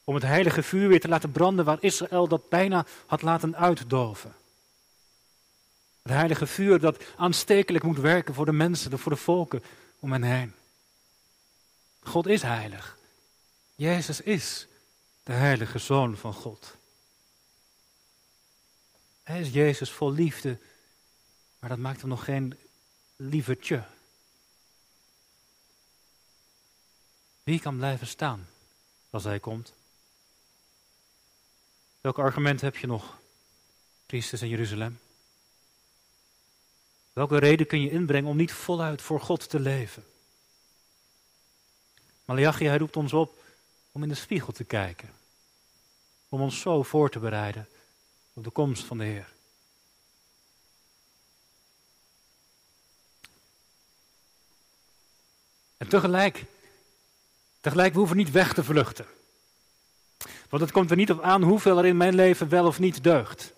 Om 0.04 0.14
het 0.14 0.24
heilige 0.24 0.64
vuur 0.64 0.88
weer 0.88 1.00
te 1.00 1.08
laten 1.08 1.32
branden 1.32 1.66
waar 1.66 1.78
Israël 1.80 2.28
dat 2.28 2.50
bijna 2.50 2.86
had 3.06 3.22
laten 3.22 3.56
uitdoven. 3.56 4.36
Het 6.02 6.12
heilige 6.12 6.48
vuur 6.48 6.80
dat 6.80 7.04
aanstekelijk 7.18 7.84
moet 7.84 8.00
werken 8.00 8.34
voor 8.34 8.46
de 8.46 8.52
mensen, 8.52 9.00
voor 9.00 9.12
de 9.12 9.18
volken 9.18 9.64
om 10.00 10.12
hen 10.12 10.24
heen. 10.24 10.54
God 12.00 12.28
is 12.28 12.42
heilig. 12.42 12.98
Jezus 13.76 14.22
is 14.22 14.68
de 15.24 15.34
heilige 15.34 15.80
Zoon 15.80 16.18
van 16.18 16.34
God. 16.34 16.76
Hij 19.24 19.42
is 19.42 19.50
Jezus 19.50 19.92
vol 19.92 20.12
liefde, 20.12 20.60
maar 21.60 21.70
dat 21.70 21.80
maakt 21.80 22.00
hem 22.00 22.10
nog 22.10 22.24
geen 22.24 22.60
lievertje. 23.16 23.84
Wie 27.44 27.60
kan 27.60 27.78
blijven 27.78 28.08
staan 28.08 28.48
als 29.10 29.24
hij 29.24 29.40
komt? 29.40 29.74
Welk 32.02 32.20
argument 32.20 32.62
heb 32.62 32.78
je 32.78 32.88
nog, 32.88 33.20
priesters 34.06 34.42
in 34.42 34.50
Jeruzalem? 34.50 35.00
Welke 37.14 37.38
reden 37.38 37.68
kun 37.68 37.82
je 37.82 37.90
inbrengen 37.90 38.30
om 38.30 38.38
niet 38.38 38.52
voluit 38.52 39.02
voor 39.02 39.22
God 39.22 39.50
te 39.50 39.60
leven? 39.60 40.06
Malachi, 42.26 42.66
hij 42.66 42.78
roept 42.78 42.98
ons 42.98 43.14
op 43.14 43.44
om 43.92 44.04
in 44.04 44.10
de 44.10 44.16
spiegel 44.16 44.54
te 44.54 44.64
kijken. 44.64 45.10
Om 46.30 46.42
ons 46.42 46.60
zo 46.60 46.84
voor 46.84 47.10
te 47.10 47.20
bereiden 47.20 47.68
op 48.34 48.44
de 48.44 48.50
komst 48.50 48.84
van 48.84 48.98
de 48.98 49.04
Heer. 49.04 49.32
En 55.78 55.88
tegelijk, 55.88 56.46
tegelijk, 57.62 57.94
we 57.94 58.00
hoeven 58.00 58.18
niet 58.18 58.32
weg 58.32 58.54
te 58.54 58.64
vluchten. 58.64 59.06
Want 60.50 60.62
het 60.62 60.72
komt 60.72 60.92
er 60.92 60.98
niet 60.98 61.12
op 61.12 61.22
aan 61.22 61.44
hoeveel 61.44 61.78
er 61.78 61.86
in 61.86 61.98
mijn 61.98 62.16
leven 62.16 62.50
wel 62.50 62.66
of 62.66 62.80
niet 62.80 63.04
deugt. 63.04 63.54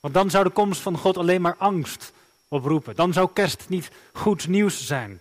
Want 0.00 0.14
dan 0.14 0.30
zou 0.30 0.44
de 0.44 0.50
komst 0.50 0.80
van 0.80 0.98
God 0.98 1.16
alleen 1.16 1.40
maar 1.40 1.56
angst 1.56 2.12
oproepen. 2.48 2.96
Dan 2.96 3.12
zou 3.12 3.30
kerst 3.32 3.68
niet 3.68 3.90
goed 4.12 4.48
nieuws 4.48 4.86
zijn. 4.86 5.20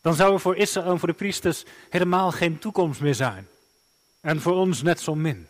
Dan 0.00 0.14
zou 0.14 0.32
er 0.32 0.40
voor 0.40 0.56
Israël 0.56 0.90
en 0.90 0.98
voor 0.98 1.08
de 1.08 1.14
priesters 1.14 1.64
helemaal 1.90 2.32
geen 2.32 2.58
toekomst 2.58 3.00
meer 3.00 3.14
zijn. 3.14 3.48
En 4.20 4.40
voor 4.40 4.54
ons 4.54 4.82
net 4.82 5.00
zo 5.00 5.14
min. 5.14 5.48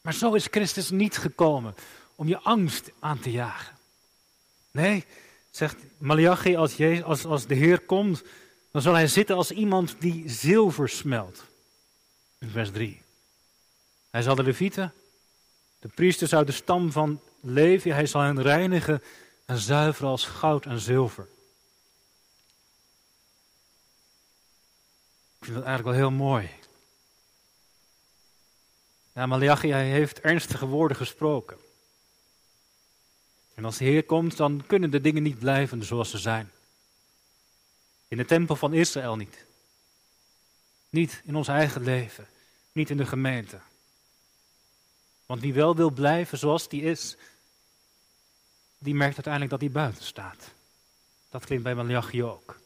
Maar 0.00 0.14
zo 0.14 0.34
is 0.34 0.46
Christus 0.50 0.90
niet 0.90 1.16
gekomen 1.16 1.74
om 2.14 2.28
je 2.28 2.38
angst 2.38 2.90
aan 2.98 3.18
te 3.18 3.30
jagen. 3.30 3.76
Nee, 4.70 5.04
zegt 5.50 5.76
Malachi, 5.98 6.56
als, 6.56 6.76
Jezus, 6.76 7.04
als, 7.04 7.24
als 7.24 7.46
de 7.46 7.54
Heer 7.54 7.80
komt, 7.80 8.22
dan 8.70 8.82
zal 8.82 8.94
hij 8.94 9.06
zitten 9.06 9.36
als 9.36 9.50
iemand 9.50 9.96
die 9.98 10.28
zilver 10.28 10.88
smelt. 10.88 11.44
In 12.38 12.50
vers 12.50 12.70
3. 12.70 13.02
Hij 14.10 14.22
zal 14.22 14.34
de 14.34 14.42
levieten, 14.42 14.92
de 15.78 15.88
priesters 15.88 16.34
uit 16.34 16.46
de 16.46 16.52
stam 16.52 16.92
van 16.92 17.20
Levi, 17.40 17.90
hij 17.90 18.06
zal 18.06 18.20
hen 18.20 18.42
reinigen 18.42 19.02
en 19.44 19.58
zuiveren 19.58 20.10
als 20.10 20.24
goud 20.24 20.66
en 20.66 20.80
zilver. 20.80 21.28
Ik 25.38 25.44
vind 25.44 25.56
dat 25.56 25.64
eigenlijk 25.64 25.96
wel 25.96 26.08
heel 26.08 26.18
mooi. 26.18 26.50
Ja, 29.18 29.26
Malachi 29.26 29.72
heeft 29.72 30.20
ernstige 30.20 30.66
woorden 30.66 30.96
gesproken. 30.96 31.58
En 33.54 33.64
als 33.64 33.78
de 33.78 33.84
Heer 33.84 34.04
komt, 34.04 34.36
dan 34.36 34.64
kunnen 34.66 34.90
de 34.90 35.00
dingen 35.00 35.22
niet 35.22 35.38
blijven 35.38 35.84
zoals 35.84 36.10
ze 36.10 36.18
zijn. 36.18 36.50
In 38.08 38.16
de 38.16 38.24
tempel 38.24 38.56
van 38.56 38.74
Israël 38.74 39.16
niet. 39.16 39.46
Niet 40.90 41.22
in 41.24 41.36
ons 41.36 41.48
eigen 41.48 41.82
leven. 41.82 42.26
Niet 42.72 42.90
in 42.90 42.96
de 42.96 43.06
gemeente. 43.06 43.58
Want 45.26 45.40
wie 45.40 45.54
wel 45.54 45.76
wil 45.76 45.90
blijven 45.90 46.38
zoals 46.38 46.68
die 46.68 46.82
is, 46.82 47.16
die 48.78 48.94
merkt 48.94 49.14
uiteindelijk 49.14 49.52
dat 49.52 49.60
hij 49.60 49.82
buiten 49.82 50.04
staat. 50.04 50.52
Dat 51.28 51.44
klinkt 51.44 51.64
bij 51.64 51.74
Malachi 51.74 52.24
ook. 52.24 52.60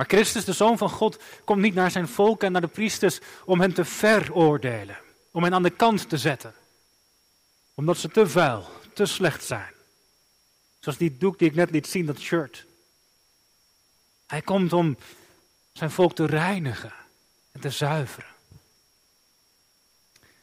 Maar 0.00 0.08
Christus, 0.08 0.44
de 0.44 0.52
Zoon 0.52 0.78
van 0.78 0.90
God, 0.90 1.22
komt 1.44 1.60
niet 1.60 1.74
naar 1.74 1.90
zijn 1.90 2.08
volk 2.08 2.42
en 2.42 2.52
naar 2.52 2.60
de 2.60 2.66
priesters 2.66 3.18
om 3.44 3.60
hen 3.60 3.72
te 3.72 3.84
veroordelen. 3.84 4.98
Om 5.30 5.42
hen 5.42 5.54
aan 5.54 5.62
de 5.62 5.70
kant 5.70 6.08
te 6.08 6.18
zetten. 6.18 6.54
Omdat 7.74 7.98
ze 7.98 8.08
te 8.08 8.28
vuil, 8.28 8.68
te 8.94 9.06
slecht 9.06 9.44
zijn. 9.44 9.72
Zoals 10.78 10.98
die 10.98 11.16
doek 11.16 11.38
die 11.38 11.48
ik 11.48 11.54
net 11.54 11.70
liet 11.70 11.86
zien, 11.86 12.06
dat 12.06 12.18
shirt. 12.18 12.66
Hij 14.26 14.42
komt 14.42 14.72
om 14.72 14.96
zijn 15.72 15.90
volk 15.90 16.14
te 16.14 16.26
reinigen 16.26 16.92
en 17.52 17.60
te 17.60 17.70
zuiveren. 17.70 18.30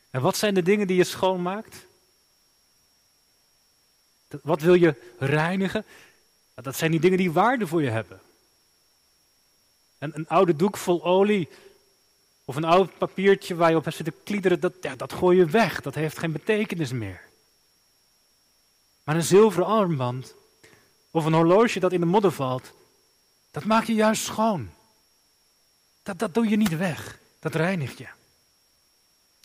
En 0.09 0.21
wat 0.21 0.37
zijn 0.37 0.53
de 0.53 0.61
dingen 0.61 0.87
die 0.87 0.97
je 0.97 1.03
schoonmaakt? 1.03 1.85
Wat 4.41 4.61
wil 4.61 4.73
je 4.73 5.15
reinigen? 5.19 5.85
Dat 6.55 6.75
zijn 6.75 6.91
die 6.91 6.99
dingen 6.99 7.17
die 7.17 7.31
waarde 7.31 7.67
voor 7.67 7.81
je 7.81 7.89
hebben. 7.89 8.21
En 9.97 10.11
een 10.15 10.27
oude 10.27 10.55
doek 10.55 10.77
vol 10.77 11.03
olie 11.05 11.49
of 12.45 12.55
een 12.55 12.63
oud 12.63 12.97
papiertje 12.97 13.55
waar 13.55 13.69
je 13.69 13.75
op 13.75 13.83
hebt 13.83 13.95
zitten 13.95 14.23
kliederen, 14.23 14.59
dat, 14.59 14.73
ja, 14.81 14.95
dat 14.95 15.13
gooi 15.13 15.37
je 15.37 15.45
weg. 15.45 15.81
Dat 15.81 15.95
heeft 15.95 16.17
geen 16.17 16.31
betekenis 16.31 16.91
meer. 16.91 17.21
Maar 19.03 19.15
een 19.15 19.23
zilveren 19.23 19.67
armband 19.67 20.35
of 21.11 21.25
een 21.25 21.33
horloge 21.33 21.79
dat 21.79 21.93
in 21.93 21.99
de 21.99 22.05
modder 22.05 22.31
valt, 22.31 22.73
dat 23.51 23.63
maak 23.63 23.83
je 23.83 23.93
juist 23.93 24.23
schoon. 24.23 24.69
Dat, 26.03 26.19
dat 26.19 26.33
doe 26.33 26.49
je 26.49 26.57
niet 26.57 26.77
weg. 26.77 27.19
Dat 27.39 27.55
reinigt 27.55 27.97
je. 27.97 28.07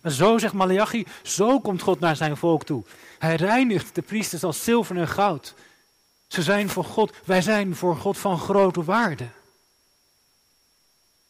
En 0.02 0.10
zo 0.10 0.38
zegt 0.38 0.52
Malachi, 0.52 1.06
zo 1.22 1.60
komt 1.60 1.82
God 1.82 2.00
naar 2.00 2.16
zijn 2.16 2.36
volk 2.36 2.64
toe. 2.64 2.84
Hij 3.18 3.36
reinigt 3.36 3.94
de 3.94 4.02
priesters 4.02 4.44
als 4.44 4.64
zilver 4.64 4.96
en 4.96 5.08
goud. 5.08 5.54
Ze 6.28 6.42
zijn 6.42 6.68
voor 6.68 6.84
God, 6.84 7.12
wij 7.24 7.42
zijn 7.42 7.76
voor 7.76 7.96
God 7.96 8.18
van 8.18 8.38
grote 8.38 8.84
waarde. 8.84 9.28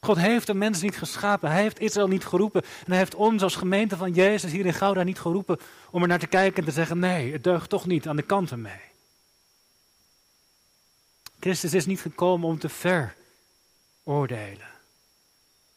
God 0.04 0.16
heeft 0.16 0.46
de 0.46 0.54
mens 0.54 0.80
niet 0.80 0.96
geschapen. 0.96 1.50
Hij 1.50 1.62
heeft 1.62 1.80
Israël 1.80 2.08
niet 2.08 2.24
geroepen. 2.24 2.62
En 2.62 2.86
hij 2.86 2.98
heeft 2.98 3.14
ons 3.14 3.42
als 3.42 3.56
gemeente 3.56 3.96
van 3.96 4.12
Jezus 4.12 4.52
hier 4.52 4.66
in 4.66 4.74
Gouda 4.74 5.02
niet 5.02 5.20
geroepen 5.20 5.58
om 5.90 6.02
er 6.02 6.08
naar 6.08 6.18
te 6.18 6.26
kijken 6.26 6.58
en 6.58 6.64
te 6.64 6.74
zeggen: 6.74 6.98
nee, 6.98 7.32
het 7.32 7.44
deugt 7.44 7.70
toch 7.70 7.86
niet 7.86 8.08
aan 8.08 8.16
de 8.16 8.22
kanten 8.22 8.60
mee. 8.60 8.80
Christus 11.40 11.74
is 11.74 11.86
niet 11.86 12.00
gekomen 12.00 12.48
om 12.48 12.58
te 12.58 12.68
veroordelen. 14.04 14.68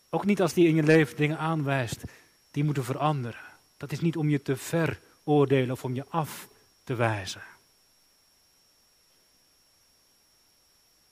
Ook 0.10 0.26
niet 0.26 0.42
als 0.42 0.54
hij 0.54 0.64
in 0.64 0.76
je 0.76 0.84
leven 0.84 1.18
dingen 1.18 1.38
aanwijst 1.38 2.04
die 2.52 2.64
moeten 2.64 2.84
veranderen. 2.84 3.40
Dat 3.78 3.92
is 3.92 4.00
niet 4.00 4.18
om 4.18 4.30
je 4.30 4.42
te 4.42 4.56
veroordelen 4.56 5.72
of 5.72 5.84
om 5.84 5.96
je 5.96 6.06
af 6.10 6.48
te 6.84 6.96
wijzen. 6.96 7.42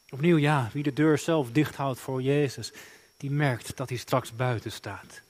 Opnieuw, 0.10 0.38
ja, 0.38 0.70
wie 0.74 0.84
de 0.84 0.94
deur 0.94 1.18
zelf 1.18 1.52
dicht 1.52 1.76
houdt 1.76 2.00
voor 2.00 2.22
Jezus, 2.22 2.72
die 3.24 3.32
merkt 3.32 3.78
dat 3.78 3.90
hij 3.90 3.98
straks 3.98 4.36
buiten 4.36 4.72
staat. 4.72 5.22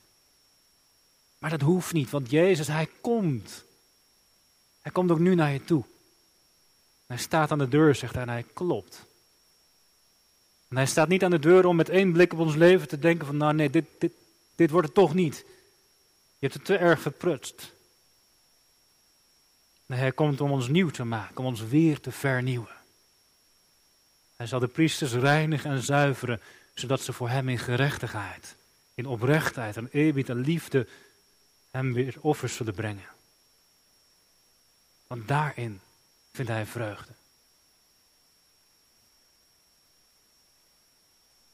Maar 1.37 1.49
dat 1.49 1.61
hoeft 1.61 1.93
niet, 1.93 2.09
want 2.09 2.29
Jezus, 2.29 2.67
hij 2.67 2.89
komt. 3.01 3.63
Hij 4.81 4.91
komt 4.91 5.11
ook 5.11 5.19
nu 5.19 5.35
naar 5.35 5.51
je 5.51 5.63
toe. 5.63 5.83
Hij 7.05 7.17
staat 7.17 7.51
aan 7.51 7.57
de 7.57 7.67
deur, 7.67 7.95
zegt 7.95 8.13
hij, 8.13 8.21
en 8.21 8.29
hij 8.29 8.45
klopt. 8.53 9.05
En 10.67 10.75
hij 10.75 10.85
staat 10.85 11.07
niet 11.07 11.23
aan 11.23 11.31
de 11.31 11.39
deur 11.39 11.65
om 11.65 11.75
met 11.75 11.89
één 11.89 12.11
blik 12.11 12.33
op 12.33 12.39
ons 12.39 12.55
leven 12.55 12.87
te 12.87 12.99
denken 12.99 13.25
van, 13.25 13.37
nou 13.37 13.53
nee, 13.53 13.69
dit, 13.69 13.85
dit, 13.99 14.13
dit 14.55 14.69
wordt 14.69 14.87
het 14.87 14.95
toch 14.95 15.13
niet. 15.13 15.45
Je 16.37 16.47
hebt 16.47 16.53
het 16.53 16.65
te 16.65 16.77
erg 16.77 17.01
verprutst. 17.01 17.73
Nee, 19.85 19.99
hij 19.99 20.11
komt 20.11 20.41
om 20.41 20.51
ons 20.51 20.67
nieuw 20.67 20.89
te 20.89 21.03
maken, 21.03 21.37
om 21.37 21.45
ons 21.45 21.61
weer 21.61 21.99
te 21.99 22.11
vernieuwen. 22.11 22.75
Hij 24.35 24.47
zal 24.47 24.59
de 24.59 24.67
priesters 24.67 25.13
reinigen 25.13 25.71
en 25.71 25.83
zuiveren 25.83 26.41
zodat 26.73 27.01
ze 27.01 27.13
voor 27.13 27.29
hem 27.29 27.49
in 27.49 27.59
gerechtigheid, 27.59 28.55
in 28.93 29.05
oprechtheid 29.05 29.77
en 29.77 29.89
eerbied 29.91 30.29
en 30.29 30.39
liefde 30.39 30.87
hem 31.71 31.93
weer 31.93 32.15
offers 32.19 32.55
zullen 32.55 32.73
brengen. 32.73 33.07
Want 35.07 35.27
daarin 35.27 35.81
vindt 36.31 36.51
hij 36.51 36.65
vreugde. 36.65 37.13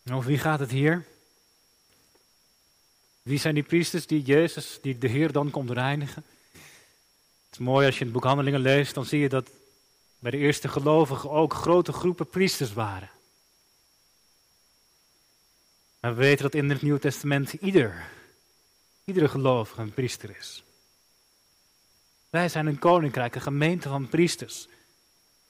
En 0.03 0.13
over 0.13 0.29
wie 0.29 0.39
gaat 0.39 0.59
het 0.59 0.71
hier? 0.71 1.05
Wie 3.21 3.39
zijn 3.39 3.53
die 3.53 3.63
priesters 3.63 4.07
die 4.07 4.21
Jezus, 4.21 4.79
die 4.81 4.97
de 4.97 5.07
Heer 5.07 5.31
dan 5.31 5.51
komt 5.51 5.69
reinigen? 5.69 6.23
Het 6.51 7.51
is 7.51 7.57
mooi 7.57 7.85
als 7.85 7.97
je 7.97 8.03
het 8.03 8.13
boek 8.13 8.23
Handelingen 8.23 8.59
leest, 8.59 8.93
dan 8.93 9.05
zie 9.05 9.19
je 9.19 9.29
dat 9.29 9.49
bij 10.19 10.31
de 10.31 10.37
eerste 10.37 10.67
gelovigen 10.67 11.29
ook 11.29 11.53
grote 11.53 11.93
groepen 11.93 12.27
priesters 12.27 12.73
waren. 12.73 13.09
Maar 15.99 16.15
we 16.15 16.21
weten 16.21 16.43
dat 16.43 16.53
in 16.53 16.69
het 16.69 16.81
Nieuwe 16.81 16.99
Testament 16.99 17.53
ieder, 17.53 18.09
iedere 19.03 19.27
gelovige 19.27 19.81
een 19.81 19.93
priester 19.93 20.35
is. 20.37 20.63
Wij 22.29 22.49
zijn 22.49 22.65
een 22.65 22.79
koninkrijk, 22.79 23.35
een 23.35 23.41
gemeente 23.41 23.89
van 23.89 24.09
priesters. 24.09 24.67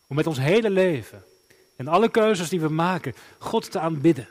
Om 0.07 0.15
met 0.15 0.27
ons 0.27 0.37
hele 0.37 0.69
leven 0.69 1.23
en 1.75 1.87
alle 1.87 2.09
keuzes 2.09 2.49
die 2.49 2.59
we 2.59 2.69
maken, 2.69 3.15
God 3.37 3.71
te 3.71 3.79
aanbidden. 3.79 4.29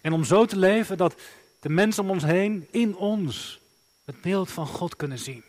En 0.00 0.12
om 0.12 0.24
zo 0.24 0.44
te 0.44 0.56
leven 0.56 0.96
dat 0.96 1.14
de 1.60 1.68
mensen 1.68 2.02
om 2.02 2.10
ons 2.10 2.22
heen 2.22 2.68
in 2.70 2.96
ons 2.96 3.60
het 4.04 4.20
beeld 4.20 4.50
van 4.50 4.66
God 4.66 4.96
kunnen 4.96 5.18
zien. 5.18 5.44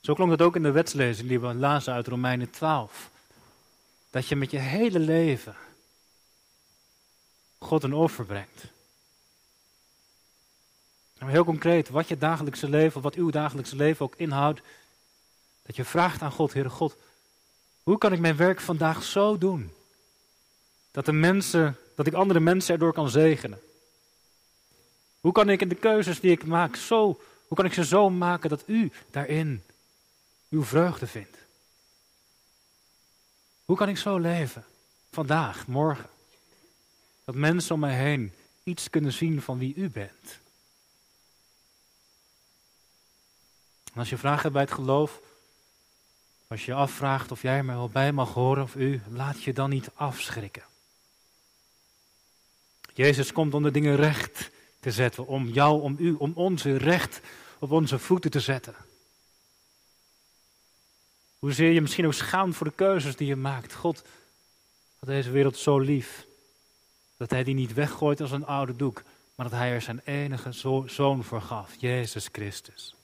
Zo 0.00 0.14
klonk 0.14 0.30
het 0.30 0.42
ook 0.42 0.56
in 0.56 0.62
de 0.62 0.70
wetslezing 0.70 1.28
die 1.28 1.40
we 1.40 1.54
lazen 1.54 1.92
uit 1.92 2.06
Romeinen 2.06 2.50
12. 2.50 3.10
Dat 4.10 4.28
je 4.28 4.36
met 4.36 4.50
je 4.50 4.58
hele 4.58 4.98
leven 4.98 5.56
God 7.60 7.82
een 7.82 7.94
offer 7.94 8.24
brengt. 8.24 8.64
Nou, 11.18 11.32
heel 11.32 11.44
concreet, 11.44 11.88
wat 11.88 12.08
je 12.08 12.18
dagelijkse 12.18 12.68
leven, 12.68 13.00
wat 13.00 13.14
uw 13.14 13.30
dagelijkse 13.30 13.76
leven 13.76 14.04
ook 14.04 14.14
inhoudt, 14.16 14.60
dat 15.62 15.76
je 15.76 15.84
vraagt 15.84 16.22
aan 16.22 16.32
God, 16.32 16.52
Heere 16.52 16.68
God, 16.68 16.96
hoe 17.82 17.98
kan 17.98 18.12
ik 18.12 18.20
mijn 18.20 18.36
werk 18.36 18.60
vandaag 18.60 19.02
zo 19.02 19.38
doen 19.38 19.72
dat 20.90 21.04
de 21.04 21.12
mensen, 21.12 21.76
dat 21.94 22.06
ik 22.06 22.14
andere 22.14 22.40
mensen 22.40 22.74
erdoor 22.74 22.92
kan 22.92 23.10
zegenen? 23.10 23.60
Hoe 25.20 25.32
kan 25.32 25.48
ik 25.48 25.60
in 25.60 25.68
de 25.68 25.74
keuzes 25.74 26.20
die 26.20 26.30
ik 26.30 26.44
maak 26.44 26.76
zo, 26.76 27.20
hoe 27.46 27.56
kan 27.56 27.64
ik 27.64 27.72
ze 27.72 27.84
zo 27.84 28.10
maken 28.10 28.50
dat 28.50 28.62
u 28.66 28.92
daarin 29.10 29.64
uw 30.48 30.64
vreugde 30.64 31.06
vindt? 31.06 31.36
Hoe 33.64 33.76
kan 33.76 33.88
ik 33.88 33.98
zo 33.98 34.18
leven? 34.18 34.64
Vandaag, 35.10 35.66
morgen. 35.66 36.08
Dat 37.30 37.38
mensen 37.38 37.74
om 37.74 37.80
mij 37.80 37.96
heen 37.96 38.32
iets 38.62 38.90
kunnen 38.90 39.12
zien 39.12 39.42
van 39.42 39.58
wie 39.58 39.74
u 39.74 39.90
bent. 39.90 40.40
En 43.92 43.98
als 43.98 44.10
je 44.10 44.16
vragen 44.16 44.42
hebt 44.42 44.52
bij 44.52 44.62
het 44.62 44.72
geloof, 44.72 45.20
als 46.48 46.64
je 46.64 46.74
afvraagt 46.74 47.32
of 47.32 47.42
jij 47.42 47.62
mij 47.62 47.74
wel 47.74 47.88
bij 47.88 48.12
mag 48.12 48.32
horen 48.32 48.62
of 48.62 48.74
u, 48.74 49.02
laat 49.10 49.42
je 49.42 49.52
dan 49.52 49.70
niet 49.70 49.90
afschrikken. 49.94 50.62
Jezus 52.94 53.32
komt 53.32 53.54
om 53.54 53.62
de 53.62 53.70
dingen 53.70 53.96
recht 53.96 54.50
te 54.80 54.90
zetten, 54.90 55.26
om 55.26 55.48
jou, 55.48 55.82
om 55.82 55.96
u, 55.98 56.12
om 56.12 56.32
onze 56.34 56.76
recht 56.76 57.20
op 57.58 57.70
onze 57.70 57.98
voeten 57.98 58.30
te 58.30 58.40
zetten. 58.40 58.74
Hoezeer 61.38 61.72
je 61.72 61.80
misschien 61.80 62.06
ook 62.06 62.14
schaamt 62.14 62.56
voor 62.56 62.66
de 62.66 62.74
keuzes 62.74 63.16
die 63.16 63.26
je 63.26 63.36
maakt. 63.36 63.74
God 63.74 64.02
had 64.98 65.08
deze 65.08 65.30
wereld 65.30 65.56
zo 65.56 65.78
lief 65.78 66.28
dat 67.20 67.30
hij 67.30 67.44
die 67.44 67.54
niet 67.54 67.74
weggooit 67.74 68.20
als 68.20 68.30
een 68.30 68.46
oude 68.46 68.76
doek, 68.76 69.02
maar 69.34 69.48
dat 69.48 69.58
hij 69.58 69.70
er 69.70 69.82
zijn 69.82 70.00
enige 70.04 70.52
zoon 70.86 71.24
voor 71.24 71.42
gaf, 71.42 71.74
Jezus 71.78 72.28
Christus. 72.32 72.94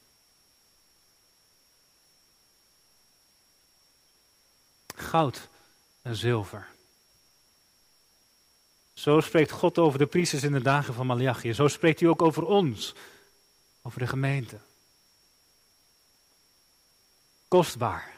Goud 4.94 5.48
en 6.02 6.16
zilver. 6.16 6.68
Zo 8.92 9.20
spreekt 9.20 9.50
God 9.50 9.78
over 9.78 9.98
de 9.98 10.06
priesters 10.06 10.42
in 10.42 10.52
de 10.52 10.62
dagen 10.62 10.94
van 10.94 11.06
Malachi. 11.06 11.54
Zo 11.54 11.68
spreekt 11.68 12.00
hij 12.00 12.08
ook 12.08 12.22
over 12.22 12.44
ons, 12.44 12.94
over 13.82 13.98
de 13.98 14.06
gemeente. 14.06 14.58
Kostbaar. 17.48 18.14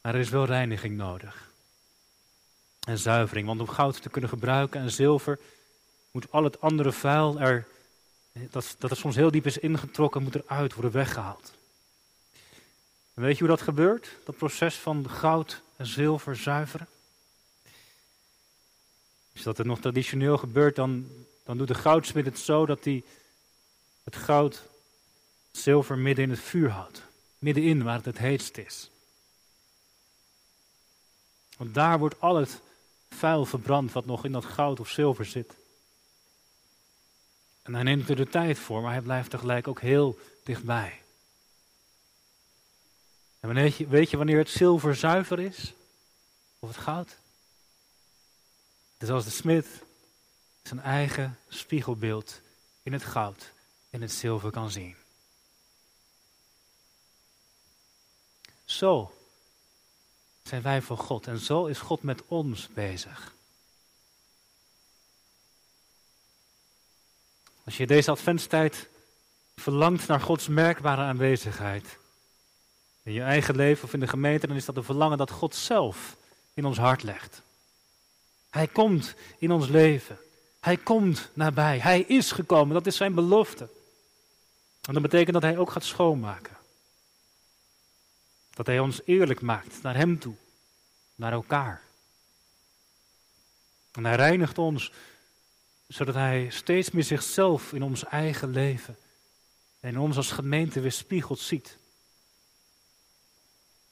Maar 0.00 0.14
er 0.14 0.20
is 0.20 0.28
wel 0.28 0.44
reiniging 0.44 0.96
nodig. 0.96 1.52
En 2.84 2.98
zuivering. 2.98 3.46
Want 3.46 3.60
om 3.60 3.68
goud 3.68 4.02
te 4.02 4.08
kunnen 4.08 4.30
gebruiken 4.30 4.80
en 4.80 4.90
zilver 4.90 5.38
moet 6.10 6.30
al 6.30 6.44
het 6.44 6.60
andere 6.60 6.92
vuil 6.92 7.40
er, 7.40 7.66
dat, 8.32 8.76
dat 8.78 8.90
er 8.90 8.96
soms 8.96 9.16
heel 9.16 9.30
diep 9.30 9.46
is 9.46 9.58
ingetrokken, 9.58 10.22
moet 10.22 10.34
eruit 10.34 10.74
worden 10.74 10.92
weggehaald. 10.92 11.52
En 13.14 13.22
weet 13.22 13.32
je 13.32 13.38
hoe 13.38 13.56
dat 13.56 13.62
gebeurt? 13.62 14.08
Dat 14.24 14.36
proces 14.36 14.74
van 14.74 15.10
goud 15.10 15.62
en 15.76 15.86
zilver 15.86 16.36
zuiveren? 16.36 16.86
Als 19.34 19.42
dat 19.42 19.56
het 19.56 19.66
nog 19.66 19.80
traditioneel 19.80 20.38
gebeurt, 20.38 20.76
dan, 20.76 21.08
dan 21.44 21.58
doet 21.58 21.68
de 21.68 21.74
goudsmid 21.74 22.24
het 22.24 22.38
zo 22.38 22.66
dat 22.66 22.84
hij 22.84 23.02
het 24.04 24.16
goud, 24.16 24.62
zilver 25.50 25.98
midden 25.98 26.24
in 26.24 26.30
het 26.30 26.40
vuur 26.40 26.70
houdt. 26.70 27.02
Middenin 27.38 27.82
waar 27.82 27.96
het 27.96 28.04
het 28.04 28.18
heetst 28.18 28.56
is. 28.56 28.90
Want 31.56 31.74
daar 31.74 31.98
wordt 31.98 32.20
al 32.20 32.36
het 32.36 32.60
vuil 33.14 33.44
verbrand 33.44 33.92
wat 33.92 34.06
nog 34.06 34.24
in 34.24 34.32
dat 34.32 34.44
goud 34.44 34.80
of 34.80 34.88
zilver 34.88 35.24
zit. 35.24 35.54
En 37.62 37.74
hij 37.74 37.82
neemt 37.82 38.08
er 38.08 38.16
de 38.16 38.28
tijd 38.28 38.58
voor, 38.58 38.82
maar 38.82 38.92
hij 38.92 39.00
blijft 39.00 39.30
tegelijk 39.30 39.68
ook 39.68 39.80
heel 39.80 40.18
dichtbij. 40.42 41.00
En 43.40 43.54
weet 43.54 43.76
je, 43.76 43.86
weet 43.86 44.10
je 44.10 44.16
wanneer 44.16 44.38
het 44.38 44.48
zilver 44.48 44.96
zuiver 44.96 45.40
is? 45.40 45.72
Of 46.58 46.68
het 46.68 46.78
goud? 46.78 47.08
Het 48.92 49.02
is 49.02 49.08
als 49.08 49.24
de 49.24 49.30
smid 49.30 49.66
zijn 50.62 50.80
eigen 50.80 51.38
spiegelbeeld 51.48 52.40
in 52.82 52.92
het 52.92 53.04
goud 53.04 53.52
en 53.90 54.00
het 54.00 54.12
zilver 54.12 54.50
kan 54.50 54.70
zien. 54.70 54.96
Zo 58.64 59.12
zijn 60.48 60.62
wij 60.62 60.82
voor 60.82 60.98
God 60.98 61.26
en 61.26 61.38
zo 61.38 61.66
is 61.66 61.78
God 61.78 62.02
met 62.02 62.22
ons 62.26 62.68
bezig. 62.74 63.32
Als 67.64 67.76
je 67.76 67.86
deze 67.86 68.10
adventstijd 68.10 68.88
verlangt 69.56 70.06
naar 70.06 70.20
Gods 70.20 70.48
merkbare 70.48 71.02
aanwezigheid 71.02 71.98
in 73.02 73.12
je 73.12 73.22
eigen 73.22 73.56
leven 73.56 73.84
of 73.84 73.92
in 73.92 74.00
de 74.00 74.06
gemeente, 74.06 74.46
dan 74.46 74.56
is 74.56 74.64
dat 74.64 74.76
een 74.76 74.84
verlangen 74.84 75.18
dat 75.18 75.30
God 75.30 75.54
zelf 75.54 76.16
in 76.54 76.64
ons 76.64 76.78
hart 76.78 77.02
legt. 77.02 77.42
Hij 78.50 78.66
komt 78.66 79.14
in 79.38 79.52
ons 79.52 79.68
leven. 79.68 80.18
Hij 80.60 80.76
komt 80.76 81.30
nabij. 81.32 81.78
Hij 81.78 82.00
is 82.00 82.32
gekomen. 82.32 82.74
Dat 82.74 82.86
is 82.86 82.96
zijn 82.96 83.14
belofte. 83.14 83.68
En 84.82 84.92
dat 84.92 85.02
betekent 85.02 85.32
dat 85.32 85.42
hij 85.42 85.58
ook 85.58 85.70
gaat 85.70 85.84
schoonmaken. 85.84 86.56
Dat 88.54 88.66
hij 88.66 88.78
ons 88.78 89.00
eerlijk 89.04 89.40
maakt 89.40 89.82
naar 89.82 89.96
hem 89.96 90.18
toe, 90.18 90.34
naar 91.14 91.32
elkaar. 91.32 91.82
En 93.92 94.04
hij 94.04 94.16
reinigt 94.16 94.58
ons, 94.58 94.92
zodat 95.86 96.14
hij 96.14 96.50
steeds 96.50 96.90
meer 96.90 97.04
zichzelf 97.04 97.72
in 97.72 97.82
ons 97.82 98.04
eigen 98.04 98.50
leven 98.50 98.96
en 99.80 99.98
ons 99.98 100.16
als 100.16 100.30
gemeente 100.30 100.80
weer 100.80 100.92
spiegeld 100.92 101.38
ziet. 101.38 101.76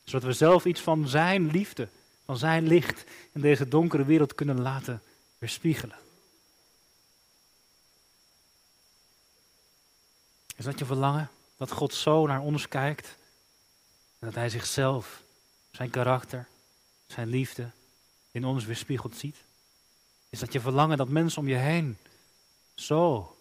Zodat 0.05 0.23
we 0.23 0.33
zelf 0.33 0.65
iets 0.65 0.81
van 0.81 1.09
zijn 1.09 1.51
liefde, 1.51 1.89
van 2.25 2.37
zijn 2.37 2.67
licht 2.67 3.05
in 3.33 3.41
deze 3.41 3.69
donkere 3.69 4.05
wereld 4.05 4.35
kunnen 4.35 4.61
laten 4.61 5.03
weerspiegelen. 5.39 5.97
Is 10.57 10.65
dat 10.65 10.79
je 10.79 10.85
verlangen? 10.85 11.31
Dat 11.57 11.71
God 11.71 11.95
zo 11.95 12.27
naar 12.27 12.41
ons 12.41 12.69
kijkt 12.69 13.17
dat 14.27 14.35
Hij 14.35 14.49
zichzelf, 14.49 15.23
zijn 15.71 15.91
karakter, 15.91 16.47
zijn 17.07 17.29
liefde 17.29 17.71
in 18.31 18.45
ons 18.45 18.65
weerspiegeld 18.65 19.17
ziet? 19.17 19.37
Is 20.29 20.39
dat 20.39 20.53
je 20.53 20.61
verlangen 20.61 20.97
dat 20.97 21.09
mensen 21.09 21.41
om 21.41 21.49
je 21.49 21.55
heen 21.55 21.99
zo 22.75 23.37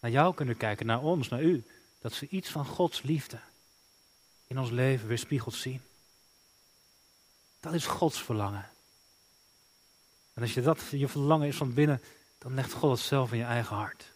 naar 0.00 0.10
jou 0.10 0.34
kunnen 0.34 0.56
kijken, 0.56 0.86
naar 0.86 1.02
ons, 1.02 1.28
naar 1.28 1.42
u, 1.42 1.64
dat 2.00 2.12
ze 2.12 2.28
iets 2.28 2.50
van 2.50 2.66
Gods 2.66 3.02
liefde 3.02 3.38
in 4.46 4.58
ons 4.58 4.70
leven 4.70 5.08
weerspiegeld 5.08 5.54
zien? 5.54 5.80
Dat 7.60 7.74
is 7.74 7.86
Gods 7.86 8.22
verlangen. 8.22 8.70
En 10.34 10.42
als 10.42 10.54
je 10.54 10.62
dat 10.62 10.82
je 10.90 11.08
verlangen 11.08 11.48
is 11.48 11.56
van 11.56 11.74
binnen, 11.74 12.02
dan 12.38 12.54
legt 12.54 12.72
God 12.72 12.90
het 12.90 13.06
zelf 13.06 13.32
in 13.32 13.38
je 13.38 13.44
eigen 13.44 13.76
hart. 13.76 14.12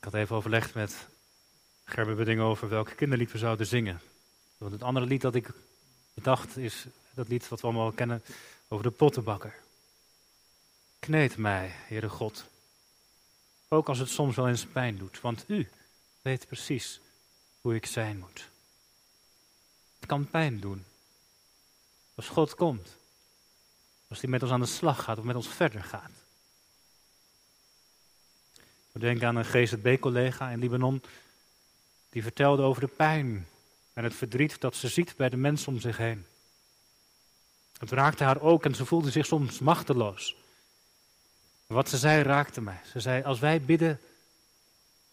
Ik 0.00 0.06
had 0.06 0.14
even 0.14 0.36
overlegd 0.36 0.74
met 0.74 1.08
Gerben 1.84 2.38
over 2.38 2.68
welke 2.68 2.94
kinderlied 2.94 3.32
we 3.32 3.38
zouden 3.38 3.66
zingen. 3.66 4.00
Want 4.58 4.72
het 4.72 4.82
andere 4.82 5.06
lied 5.06 5.20
dat 5.20 5.34
ik 5.34 5.50
bedacht 6.14 6.56
is 6.56 6.86
dat 7.14 7.28
lied 7.28 7.48
wat 7.48 7.60
we 7.60 7.66
allemaal 7.66 7.92
kennen 7.92 8.22
over 8.68 8.84
de 8.84 8.90
pottenbakker. 8.90 9.54
Kneed 10.98 11.36
mij, 11.36 11.70
Heere 11.72 12.08
God. 12.08 12.44
Ook 13.68 13.88
als 13.88 13.98
het 13.98 14.08
soms 14.08 14.36
wel 14.36 14.48
eens 14.48 14.66
pijn 14.66 14.98
doet, 14.98 15.20
want 15.20 15.44
u 15.46 15.68
weet 16.22 16.46
precies 16.46 17.00
hoe 17.60 17.74
ik 17.74 17.86
zijn 17.86 18.18
moet. 18.18 18.48
Het 19.98 20.06
kan 20.06 20.30
pijn 20.30 20.60
doen. 20.60 20.84
Als 22.14 22.28
God 22.28 22.54
komt. 22.54 22.96
Als 24.08 24.20
hij 24.20 24.30
met 24.30 24.42
ons 24.42 24.52
aan 24.52 24.60
de 24.60 24.66
slag 24.66 25.04
gaat 25.04 25.18
of 25.18 25.24
met 25.24 25.36
ons 25.36 25.48
verder 25.48 25.84
gaat. 25.84 26.10
We 28.92 28.98
denken 28.98 29.28
aan 29.28 29.36
een 29.36 29.44
GZB-collega 29.44 30.50
in 30.50 30.58
Libanon. 30.58 31.02
Die 32.10 32.22
vertelde 32.22 32.62
over 32.62 32.80
de 32.80 32.92
pijn 32.96 33.46
en 33.92 34.04
het 34.04 34.14
verdriet 34.14 34.60
dat 34.60 34.76
ze 34.76 34.88
ziet 34.88 35.16
bij 35.16 35.28
de 35.28 35.36
mensen 35.36 35.72
om 35.72 35.80
zich 35.80 35.96
heen. 35.96 36.26
Het 37.78 37.90
raakte 37.90 38.24
haar 38.24 38.40
ook 38.40 38.64
en 38.64 38.74
ze 38.74 38.84
voelde 38.84 39.10
zich 39.10 39.26
soms 39.26 39.58
machteloos. 39.58 40.36
Wat 41.66 41.88
ze 41.88 41.98
zei 41.98 42.22
raakte 42.22 42.60
mij. 42.60 42.80
Ze 42.92 43.00
zei: 43.00 43.22
Als 43.22 43.38
wij 43.38 43.60
bidden 43.60 44.00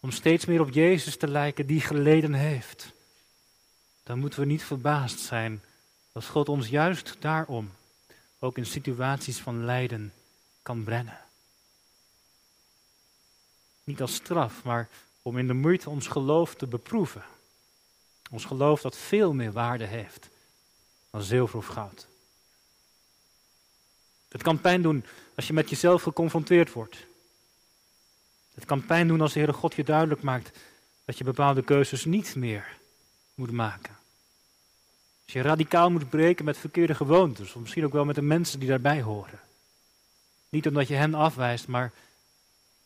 om 0.00 0.10
steeds 0.10 0.44
meer 0.44 0.60
op 0.60 0.70
Jezus 0.70 1.16
te 1.16 1.28
lijken 1.28 1.66
die 1.66 1.80
geleden 1.80 2.34
heeft, 2.34 2.92
dan 4.02 4.18
moeten 4.18 4.40
we 4.40 4.46
niet 4.46 4.64
verbaasd 4.64 5.18
zijn 5.18 5.62
dat 6.12 6.24
God 6.24 6.48
ons 6.48 6.68
juist 6.68 7.16
daarom 7.18 7.70
ook 8.38 8.56
in 8.58 8.66
situaties 8.66 9.38
van 9.38 9.64
lijden 9.64 10.12
kan 10.62 10.84
brengen. 10.84 11.18
Niet 13.88 14.00
als 14.00 14.14
straf, 14.14 14.64
maar 14.64 14.88
om 15.22 15.38
in 15.38 15.46
de 15.46 15.52
moeite 15.52 15.90
ons 15.90 16.06
geloof 16.06 16.54
te 16.54 16.66
beproeven. 16.66 17.22
Ons 18.30 18.44
geloof 18.44 18.80
dat 18.80 18.96
veel 18.96 19.32
meer 19.32 19.52
waarde 19.52 19.84
heeft 19.84 20.28
dan 21.10 21.22
zilver 21.22 21.58
of 21.58 21.66
goud. 21.66 22.06
Het 24.28 24.42
kan 24.42 24.60
pijn 24.60 24.82
doen 24.82 25.04
als 25.34 25.46
je 25.46 25.52
met 25.52 25.70
jezelf 25.70 26.02
geconfronteerd 26.02 26.72
wordt. 26.72 26.96
Het 28.54 28.64
kan 28.64 28.86
pijn 28.86 29.08
doen 29.08 29.20
als 29.20 29.32
de 29.32 29.38
Heere 29.38 29.54
God 29.54 29.74
je 29.74 29.84
duidelijk 29.84 30.22
maakt 30.22 30.58
dat 31.04 31.18
je 31.18 31.24
bepaalde 31.24 31.62
keuzes 31.62 32.04
niet 32.04 32.34
meer 32.34 32.76
moet 33.34 33.52
maken. 33.52 33.96
Als 35.24 35.32
je 35.32 35.42
radicaal 35.42 35.90
moet 35.90 36.08
breken 36.08 36.44
met 36.44 36.58
verkeerde 36.58 36.94
gewoontes, 36.94 37.54
of 37.54 37.60
misschien 37.60 37.84
ook 37.84 37.92
wel 37.92 38.04
met 38.04 38.14
de 38.14 38.22
mensen 38.22 38.58
die 38.58 38.68
daarbij 38.68 39.02
horen. 39.02 39.40
Niet 40.48 40.66
omdat 40.66 40.88
je 40.88 40.94
hen 40.94 41.14
afwijst, 41.14 41.68
maar 41.68 41.92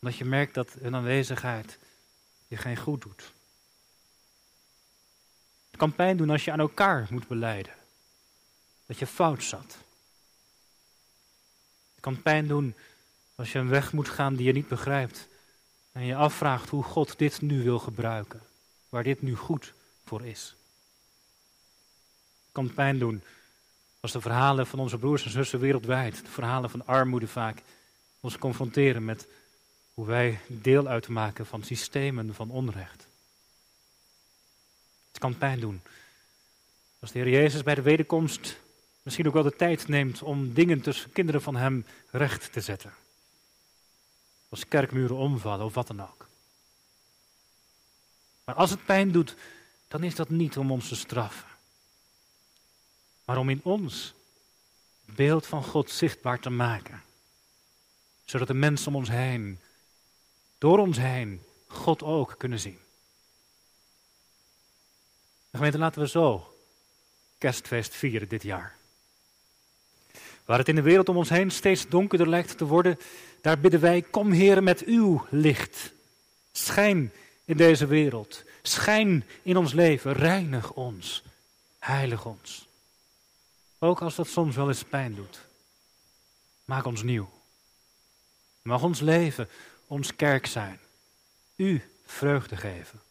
omdat 0.03 0.17
je 0.17 0.25
merkt 0.25 0.53
dat 0.53 0.75
hun 0.79 0.95
aanwezigheid 0.95 1.77
je 2.47 2.57
geen 2.57 2.77
goed 2.77 3.01
doet. 3.01 3.31
Het 5.69 5.77
kan 5.77 5.95
pijn 5.95 6.17
doen 6.17 6.29
als 6.29 6.45
je 6.45 6.51
aan 6.51 6.59
elkaar 6.59 7.07
moet 7.09 7.27
beleiden. 7.27 7.73
Dat 8.85 8.99
je 8.99 9.07
fout 9.07 9.43
zat. 9.43 9.77
Het 11.91 11.99
kan 11.99 12.21
pijn 12.21 12.47
doen 12.47 12.75
als 13.35 13.51
je 13.51 13.59
een 13.59 13.69
weg 13.69 13.93
moet 13.93 14.09
gaan 14.09 14.35
die 14.35 14.45
je 14.45 14.53
niet 14.53 14.67
begrijpt. 14.67 15.27
En 15.91 16.05
je 16.05 16.15
afvraagt 16.15 16.69
hoe 16.69 16.83
God 16.83 17.17
dit 17.17 17.41
nu 17.41 17.63
wil 17.63 17.79
gebruiken. 17.79 18.41
Waar 18.89 19.03
dit 19.03 19.21
nu 19.21 19.35
goed 19.35 19.73
voor 20.05 20.25
is. 20.25 20.55
Het 22.43 22.51
kan 22.51 22.73
pijn 22.73 22.99
doen 22.99 23.23
als 23.99 24.11
de 24.11 24.21
verhalen 24.21 24.67
van 24.67 24.79
onze 24.79 24.97
broers 24.97 25.25
en 25.25 25.31
zussen 25.31 25.59
wereldwijd, 25.59 26.25
de 26.25 26.31
verhalen 26.31 26.69
van 26.69 26.85
armoede 26.85 27.27
vaak, 27.27 27.61
ons 28.19 28.37
confronteren 28.37 29.05
met 29.05 29.27
hoe 29.93 30.05
wij 30.05 30.39
deel 30.47 30.87
uitmaken 30.87 31.45
van 31.45 31.63
systemen 31.63 32.35
van 32.35 32.49
onrecht. 32.49 33.07
Het 35.07 35.17
kan 35.21 35.37
pijn 35.37 35.59
doen 35.59 35.81
Als 36.99 37.11
de 37.11 37.19
Heer 37.19 37.29
Jezus 37.29 37.63
bij 37.63 37.75
de 37.75 37.81
wederkomst 37.81 38.59
misschien 39.01 39.27
ook 39.27 39.33
wel 39.33 39.43
de 39.43 39.55
tijd 39.55 39.87
neemt 39.87 40.21
om 40.21 40.53
dingen 40.53 40.81
tussen 40.81 41.11
kinderen 41.11 41.41
van 41.41 41.55
Hem 41.55 41.85
recht 42.11 42.53
te 42.53 42.61
zetten. 42.61 42.93
Als 44.49 44.67
kerkmuren 44.67 45.15
omvallen 45.15 45.65
of 45.65 45.73
wat 45.73 45.87
dan 45.87 46.01
ook. 46.01 46.27
Maar 48.43 48.55
als 48.55 48.69
het 48.69 48.85
pijn 48.85 49.11
doet, 49.11 49.35
dan 49.87 50.03
is 50.03 50.15
dat 50.15 50.29
niet 50.29 50.57
om 50.57 50.71
ons 50.71 50.87
te 50.87 50.95
straffen. 50.95 51.47
Maar 53.25 53.37
om 53.37 53.49
in 53.49 53.59
ons 53.63 54.13
beeld 55.05 55.45
van 55.45 55.63
God 55.63 55.89
zichtbaar 55.89 56.39
te 56.39 56.49
maken. 56.49 57.03
Zodat 58.25 58.47
de 58.47 58.53
mensen 58.53 58.87
om 58.87 58.95
ons 58.95 59.09
heen, 59.09 59.59
door 60.63 60.79
ons 60.79 60.97
heen, 60.97 61.41
God 61.67 62.03
ook 62.03 62.35
kunnen 62.37 62.59
zien. 62.59 62.79
De 65.49 65.57
gemeente, 65.57 65.77
laten 65.77 66.01
we 66.01 66.07
zo 66.07 66.53
kerstfeest 67.37 67.95
vieren 67.95 68.29
dit 68.29 68.43
jaar. 68.43 68.75
Waar 70.45 70.57
het 70.57 70.67
in 70.67 70.75
de 70.75 70.81
wereld 70.81 71.09
om 71.09 71.17
ons 71.17 71.29
heen 71.29 71.51
steeds 71.51 71.87
donkerder 71.87 72.29
lijkt 72.29 72.57
te 72.57 72.65
worden, 72.65 72.99
daar 73.41 73.59
bidden 73.59 73.79
wij, 73.79 74.01
kom 74.01 74.31
Heer 74.31 74.63
met 74.63 74.83
uw 74.83 75.25
licht. 75.29 75.93
Schijn 76.51 77.13
in 77.45 77.57
deze 77.57 77.85
wereld. 77.85 78.43
Schijn 78.61 79.23
in 79.41 79.57
ons 79.57 79.73
leven. 79.73 80.13
Reinig 80.13 80.71
ons. 80.71 81.23
Heilig 81.79 82.25
ons. 82.25 82.67
Ook 83.79 84.01
als 84.01 84.15
dat 84.15 84.27
soms 84.27 84.55
wel 84.55 84.67
eens 84.67 84.83
pijn 84.83 85.15
doet. 85.15 85.45
Maak 86.65 86.85
ons 86.85 87.03
nieuw. 87.03 87.29
Mag 88.61 88.83
ons 88.83 88.99
leven 88.99 89.49
ons 89.87 90.15
kerk 90.15 90.45
zijn. 90.45 90.79
U 91.55 91.81
vreugde 92.05 92.57
geven. 92.57 93.01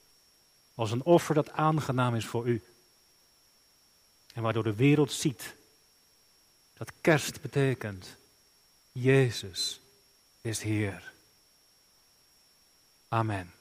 Als 0.74 0.90
een 0.90 1.04
offer 1.04 1.34
dat 1.34 1.50
aangenaam 1.50 2.14
is 2.14 2.26
voor 2.26 2.46
u. 2.46 2.62
En 4.34 4.42
waardoor 4.42 4.62
de 4.62 4.74
wereld 4.74 5.12
ziet 5.12 5.54
dat 6.74 6.92
kerst 7.00 7.40
betekent. 7.40 8.16
Jezus 8.92 9.80
is 10.40 10.62
Heer. 10.62 11.12
Amen. 13.08 13.52